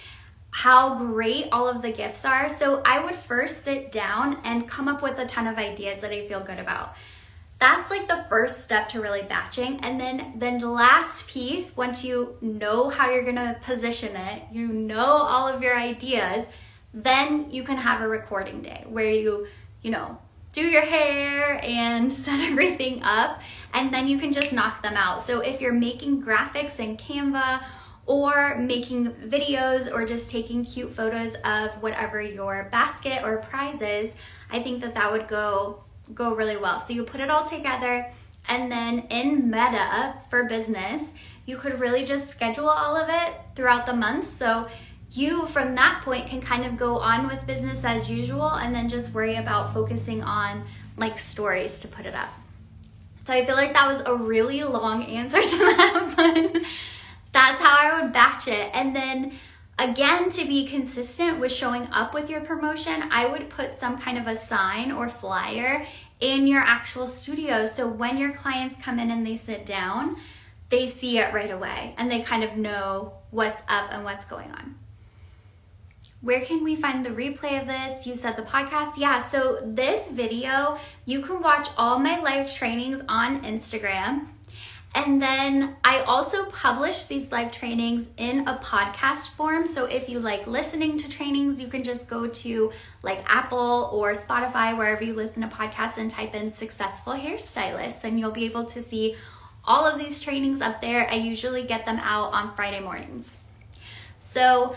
how 0.51 0.97
great 0.97 1.49
all 1.53 1.69
of 1.69 1.83
the 1.83 1.91
gifts 1.91 2.25
are. 2.25 2.49
So 2.49 2.83
I 2.85 3.03
would 3.03 3.15
first 3.15 3.65
sit 3.65 3.93
down 3.93 4.39
and 4.45 4.69
come 4.69 4.89
up 4.89 5.03
with 5.03 5.19
a 5.19 5.27
ton 5.27 5.47
of 5.47 5.59
ideas 5.59 6.01
that 6.01 6.13
I 6.13 6.27
feel 6.27 6.41
good 6.41 6.59
about. 6.59 6.95
That's 7.59 7.91
like 7.91 8.09
the 8.09 8.25
first 8.29 8.65
step 8.65 8.89
to 8.89 9.01
really 9.01 9.23
batching. 9.23 9.81
And 9.85 10.01
then 10.01 10.33
then 10.37 10.59
the 10.59 10.69
last 10.69 11.29
piece, 11.29 11.77
once 11.77 12.03
you 12.05 12.37
know 12.41 12.89
how 12.89 13.11
you're 13.11 13.23
going 13.23 13.37
to 13.37 13.57
position 13.63 14.17
it, 14.17 14.43
you 14.51 14.67
know 14.67 15.07
all 15.07 15.47
of 15.47 15.63
your 15.63 15.79
ideas, 15.79 16.45
then 16.95 17.51
you 17.51 17.63
can 17.63 17.77
have 17.77 18.01
a 18.01 18.09
recording 18.09 18.63
day 18.63 18.85
where 18.89 19.11
you, 19.11 19.47
you 19.83 19.91
know, 19.91 20.19
do 20.53 20.63
your 20.63 20.83
hair 20.83 21.61
and 21.63 22.13
set 22.13 22.41
everything 22.41 23.03
up, 23.03 23.41
and 23.73 23.93
then 23.93 24.09
you 24.09 24.19
can 24.19 24.33
just 24.33 24.53
knock 24.53 24.83
them 24.83 24.95
out. 24.95 25.21
So 25.21 25.41
if 25.41 25.61
you're 25.61 25.73
making 25.73 26.23
graphics 26.23 26.79
in 26.79 26.97
Canva 26.97 27.63
or 28.05 28.59
making 28.59 29.13
videos 29.13 29.93
or 29.93 30.05
just 30.05 30.31
taking 30.31 30.65
cute 30.65 30.93
photos 30.93 31.37
of 31.45 31.71
whatever 31.83 32.21
your 32.21 32.69
basket 32.71 33.23
or 33.23 33.39
prize 33.39 33.81
is, 33.81 34.15
I 34.51 34.61
think 34.61 34.83
that 34.83 34.95
that 34.95 35.11
would 35.11 35.29
go 35.29 35.85
go 36.15 36.35
really 36.35 36.57
well. 36.57 36.81
So 36.81 36.93
you 36.93 37.05
put 37.05 37.21
it 37.21 37.31
all 37.31 37.45
together 37.45 38.11
and 38.49 38.71
then 38.71 39.01
in 39.11 39.51
Meta 39.51 40.15
for 40.29 40.45
business, 40.45 41.13
you 41.47 41.57
could 41.57 41.81
really 41.81 42.05
just 42.05 42.29
schedule 42.29 42.69
all 42.69 42.97
of 42.97 43.09
it 43.09 43.35
throughout 43.55 43.87
the 43.87 43.93
month. 43.93 44.27
So 44.27 44.69
you 45.13 45.47
from 45.47 45.75
that 45.75 46.03
point 46.05 46.27
can 46.27 46.41
kind 46.41 46.65
of 46.65 46.77
go 46.77 46.99
on 46.99 47.27
with 47.27 47.47
business 47.47 47.85
as 47.85 48.11
usual 48.11 48.49
and 48.49 48.75
then 48.75 48.89
just 48.89 49.13
worry 49.13 49.37
about 49.37 49.75
focusing 49.75 50.23
on 50.23 50.65
like 50.97 51.19
stories 51.19 51.81
to 51.81 51.89
put 51.89 52.07
it 52.07 52.15
up. 52.15 52.31
So 53.25 53.33
I 53.33 53.45
feel 53.45 53.55
like 53.55 53.75
that 53.75 53.87
was 53.87 54.03
a 54.07 54.15
really 54.15 54.63
long 54.65 55.05
answer 55.05 55.41
to 55.43 55.59
that, 55.59 56.15
but 56.17 56.63
that's 57.33 57.61
how 57.61 57.77
I 57.79 58.01
would 58.01 58.13
batch 58.13 58.49
it. 58.49 58.71
And 58.73 58.97
then 58.97 59.33
again, 59.79 60.31
to 60.31 60.47
be 60.47 60.67
consistent 60.67 61.39
with 61.39 61.53
showing 61.53 61.87
up 61.93 62.15
with 62.15 62.31
your 62.31 62.41
promotion, 62.41 63.05
I 63.11 63.27
would 63.27 63.51
put 63.51 63.75
some 63.75 63.99
kind 63.99 64.19
of 64.19 64.27
a 64.27 64.35
sign 64.35 64.93
or 64.93 65.09
flyer 65.09 65.87
in 66.21 66.47
your 66.47 66.63
actual 66.63 67.07
studio. 67.07 67.67
So 67.67 67.87
when 67.87 68.17
your 68.17 68.33
clients 68.33 68.77
come 68.81 68.99
in 68.99 69.11
and 69.11 69.27
they 69.27 69.37
sit 69.37 69.67
down, 69.67 70.17
they 70.71 70.87
see 70.87 71.19
it 71.19 71.35
right 71.35 71.51
away 71.51 71.95
and 71.99 72.11
they 72.11 72.23
kind 72.23 72.43
of 72.43 72.57
know 72.57 73.13
what's 73.31 73.61
up 73.69 73.93
and 73.93 74.05
what's 74.05 74.25
going 74.25 74.51
on. 74.53 74.77
Where 76.23 76.41
can 76.41 76.63
we 76.63 76.77
find 76.77 77.05
the 77.05 77.11
replay 77.11 77.61
of 77.61 77.67
this? 77.67 78.07
You 78.07 78.15
said 78.15 78.37
the 78.37 78.43
podcast. 78.43 78.97
Yeah, 78.97 79.21
so 79.21 79.59
this 79.65 80.07
video, 80.07 80.79
you 81.05 81.21
can 81.21 81.43
watch 81.43 81.69
all 81.77 81.99
my 81.99 82.21
live 82.21 82.55
trainings 82.55 83.03
on 83.09 83.43
Instagram. 83.43 84.29
And 84.95 85.21
then 85.21 85.75
I 85.83 86.03
also 86.03 86.45
publish 86.45 87.07
these 87.07 87.33
live 87.33 87.51
trainings 87.51 88.09
in 88.19 88.47
a 88.47 88.57
podcast 88.59 89.31
form. 89.31 89.67
So 89.67 89.87
if 89.87 90.09
you 90.09 90.21
like 90.21 90.47
listening 90.47 90.97
to 90.99 91.09
trainings, 91.09 91.61
you 91.61 91.67
can 91.67 91.83
just 91.83 92.07
go 92.07 92.29
to 92.29 92.73
like 93.03 93.25
Apple 93.27 93.91
or 93.93 94.13
Spotify, 94.13 94.79
wherever 94.79 95.03
you 95.03 95.15
listen 95.15 95.43
to 95.43 95.49
podcasts, 95.49 95.97
and 95.97 96.09
type 96.09 96.37
in 96.37 96.53
successful 96.53 97.15
hairstylists, 97.15 98.05
and 98.05 98.21
you'll 98.21 98.31
be 98.31 98.45
able 98.45 98.67
to 98.67 98.81
see 98.81 99.17
all 99.65 99.85
of 99.85 99.99
these 99.99 100.21
trainings 100.21 100.61
up 100.61 100.81
there. 100.81 101.11
I 101.11 101.15
usually 101.15 101.65
get 101.65 101.85
them 101.85 101.99
out 101.99 102.33
on 102.33 102.55
Friday 102.55 102.79
mornings. 102.79 103.35
So 104.21 104.77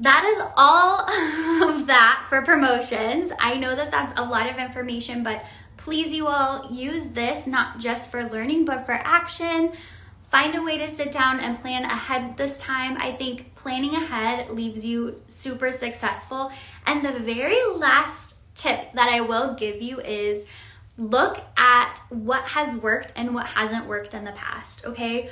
that 0.00 0.24
is 0.24 0.42
all 0.56 1.00
of 1.68 1.86
that 1.86 2.26
for 2.28 2.42
promotions. 2.42 3.32
I 3.40 3.56
know 3.56 3.74
that 3.74 3.90
that's 3.90 4.12
a 4.16 4.24
lot 4.24 4.48
of 4.48 4.56
information, 4.56 5.22
but 5.22 5.44
please, 5.76 6.12
you 6.12 6.28
all 6.28 6.70
use 6.70 7.08
this 7.08 7.46
not 7.46 7.78
just 7.78 8.10
for 8.10 8.24
learning, 8.24 8.64
but 8.64 8.86
for 8.86 8.92
action. 8.92 9.72
Find 10.30 10.54
a 10.54 10.62
way 10.62 10.76
to 10.78 10.88
sit 10.88 11.10
down 11.10 11.40
and 11.40 11.58
plan 11.58 11.84
ahead 11.84 12.36
this 12.36 12.58
time. 12.58 12.98
I 12.98 13.12
think 13.12 13.54
planning 13.54 13.94
ahead 13.94 14.50
leaves 14.50 14.84
you 14.84 15.22
super 15.26 15.72
successful. 15.72 16.52
And 16.86 17.02
the 17.02 17.18
very 17.18 17.58
last 17.74 18.36
tip 18.54 18.92
that 18.92 19.08
I 19.08 19.22
will 19.22 19.54
give 19.54 19.80
you 19.80 20.00
is 20.00 20.44
look 20.98 21.40
at 21.56 22.00
what 22.10 22.42
has 22.42 22.76
worked 22.76 23.12
and 23.16 23.34
what 23.34 23.46
hasn't 23.46 23.86
worked 23.86 24.12
in 24.12 24.24
the 24.24 24.32
past, 24.32 24.84
okay? 24.84 25.30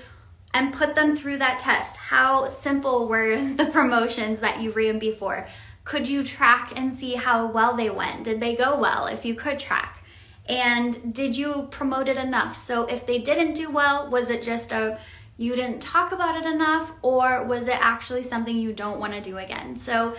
And 0.57 0.73
put 0.73 0.95
them 0.95 1.15
through 1.15 1.37
that 1.37 1.59
test. 1.59 1.99
How 1.99 2.49
simple 2.49 3.07
were 3.07 3.37
the 3.57 3.67
promotions 3.67 4.41
that 4.41 4.63
you 4.63 4.71
ran 4.71 4.99
before? 4.99 5.47
Could 5.85 6.09
you 6.09 6.25
track 6.25 6.73
and 6.75 6.95
see 6.95 7.15
how 7.15 7.47
well 7.47 7.77
they 7.77 7.91
went? 7.91 8.25
Did 8.25 8.41
they 8.41 8.57
go 8.57 8.75
well 8.79 9.07
if 9.07 9.27
you 9.27 9.35
could 9.35 9.61
track? 9.61 10.03
And 10.49 11.15
did 11.15 11.37
you 11.37 11.69
promote 11.71 12.09
it 12.09 12.17
enough? 12.17 12.57
So 12.57 12.87
if 12.87 13.07
they 13.07 13.19
didn't 13.19 13.53
do 13.53 13.71
well, 13.71 14.09
was 14.09 14.31
it 14.31 14.43
just 14.43 14.73
a 14.73 14.99
you 15.37 15.55
didn't 15.55 15.81
talk 15.81 16.13
about 16.13 16.35
it 16.39 16.47
enough 16.47 16.91
or 17.03 17.45
was 17.45 17.69
it 17.69 17.77
actually 17.79 18.23
something 18.23 18.57
you 18.57 18.73
don't 18.73 18.99
want 18.99 19.13
to 19.13 19.21
do 19.21 19.37
again? 19.37 19.77
So 19.77 20.17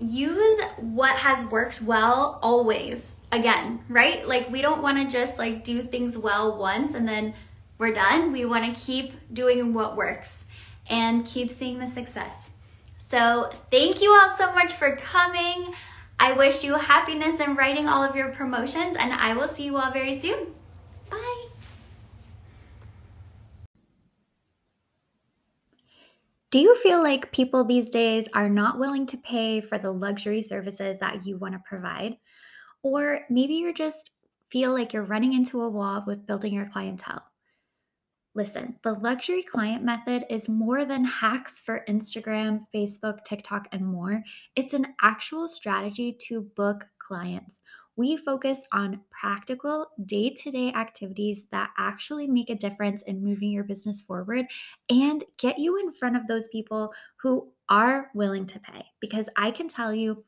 use 0.00 0.62
what 0.78 1.16
has 1.16 1.44
worked 1.44 1.82
well 1.82 2.38
always 2.42 3.12
again, 3.30 3.84
right? 3.90 4.26
Like 4.26 4.48
we 4.48 4.62
don't 4.62 4.80
want 4.80 4.96
to 4.96 5.14
just 5.14 5.38
like 5.38 5.62
do 5.62 5.82
things 5.82 6.16
well 6.16 6.56
once 6.56 6.94
and 6.94 7.06
then 7.06 7.34
we're 7.78 7.92
done. 7.92 8.32
We 8.32 8.44
want 8.44 8.76
to 8.76 8.84
keep 8.84 9.12
doing 9.32 9.74
what 9.74 9.96
works 9.96 10.44
and 10.88 11.26
keep 11.26 11.50
seeing 11.50 11.78
the 11.78 11.86
success. 11.86 12.50
So, 12.96 13.50
thank 13.70 14.00
you 14.00 14.12
all 14.12 14.36
so 14.36 14.52
much 14.52 14.72
for 14.72 14.96
coming. 14.96 15.74
I 16.18 16.32
wish 16.32 16.62
you 16.62 16.74
happiness 16.74 17.40
in 17.40 17.54
writing 17.56 17.88
all 17.88 18.02
of 18.02 18.14
your 18.14 18.30
promotions, 18.30 18.96
and 18.98 19.12
I 19.12 19.34
will 19.34 19.48
see 19.48 19.64
you 19.64 19.76
all 19.76 19.90
very 19.90 20.18
soon. 20.18 20.54
Bye. 21.10 21.46
Do 26.50 26.60
you 26.60 26.76
feel 26.76 27.02
like 27.02 27.32
people 27.32 27.64
these 27.64 27.90
days 27.90 28.28
are 28.32 28.48
not 28.48 28.78
willing 28.78 29.06
to 29.08 29.16
pay 29.16 29.60
for 29.60 29.76
the 29.76 29.90
luxury 29.90 30.40
services 30.40 31.00
that 31.00 31.26
you 31.26 31.36
want 31.36 31.54
to 31.54 31.60
provide? 31.68 32.16
Or 32.82 33.22
maybe 33.28 33.54
you 33.54 33.74
just 33.74 34.10
feel 34.50 34.72
like 34.72 34.92
you're 34.92 35.02
running 35.02 35.32
into 35.32 35.62
a 35.62 35.68
wall 35.68 36.04
with 36.06 36.26
building 36.26 36.54
your 36.54 36.66
clientele. 36.66 37.24
Listen, 38.36 38.74
the 38.82 38.94
luxury 38.94 39.44
client 39.44 39.84
method 39.84 40.24
is 40.28 40.48
more 40.48 40.84
than 40.84 41.04
hacks 41.04 41.60
for 41.60 41.84
Instagram, 41.88 42.66
Facebook, 42.74 43.24
TikTok, 43.24 43.68
and 43.70 43.86
more. 43.86 44.24
It's 44.56 44.72
an 44.72 44.88
actual 45.00 45.46
strategy 45.46 46.18
to 46.26 46.40
book 46.40 46.84
clients. 46.98 47.60
We 47.96 48.16
focus 48.16 48.58
on 48.72 49.02
practical 49.10 49.86
day 50.04 50.30
to 50.30 50.50
day 50.50 50.72
activities 50.72 51.44
that 51.52 51.70
actually 51.78 52.26
make 52.26 52.50
a 52.50 52.56
difference 52.56 53.02
in 53.02 53.22
moving 53.22 53.52
your 53.52 53.62
business 53.62 54.02
forward 54.02 54.46
and 54.90 55.22
get 55.38 55.60
you 55.60 55.78
in 55.78 55.92
front 55.92 56.16
of 56.16 56.26
those 56.26 56.48
people 56.48 56.92
who 57.16 57.52
are 57.68 58.10
willing 58.14 58.46
to 58.46 58.58
pay. 58.58 58.84
Because 59.00 59.28
I 59.36 59.52
can 59.52 59.68
tell 59.68 59.94
you, 59.94 60.24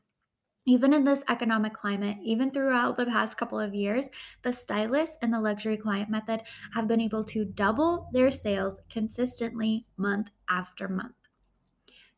even 0.67 0.93
in 0.93 1.05
this 1.05 1.23
economic 1.29 1.73
climate, 1.73 2.17
even 2.21 2.51
throughout 2.51 2.97
the 2.97 3.05
past 3.05 3.37
couple 3.37 3.57
of 3.57 3.73
years, 3.73 4.09
the 4.43 4.51
stylists 4.51 5.15
and 5.21 5.33
the 5.33 5.39
luxury 5.39 5.77
client 5.77 6.09
method 6.09 6.41
have 6.73 6.89
been 6.89 6.99
able 6.99 7.23
to 7.23 7.45
double 7.45 8.09
their 8.11 8.29
sales 8.29 8.81
consistently 8.89 9.85
month 9.95 10.27
after 10.49 10.89
month. 10.89 11.15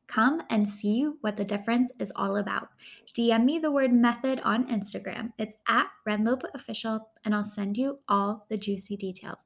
Come 0.07 0.41
and 0.49 0.67
see 0.67 1.07
what 1.21 1.37
the 1.37 1.45
difference 1.45 1.91
is 1.99 2.11
all 2.15 2.37
about. 2.37 2.69
DM 3.15 3.45
me 3.45 3.59
the 3.59 3.71
word 3.71 3.93
method 3.93 4.41
on 4.43 4.67
Instagram. 4.67 5.31
It's 5.37 5.55
at 5.67 5.85
Ren 6.03 6.25
Lopa 6.25 6.47
Official, 6.55 7.11
and 7.23 7.35
I'll 7.35 7.43
send 7.43 7.77
you 7.77 7.99
all 8.09 8.47
the 8.49 8.57
juicy 8.57 8.97
details. 8.97 9.41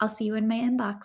I'll 0.00 0.08
see 0.08 0.24
you 0.24 0.34
in 0.34 0.48
my 0.48 0.56
inbox. 0.56 1.02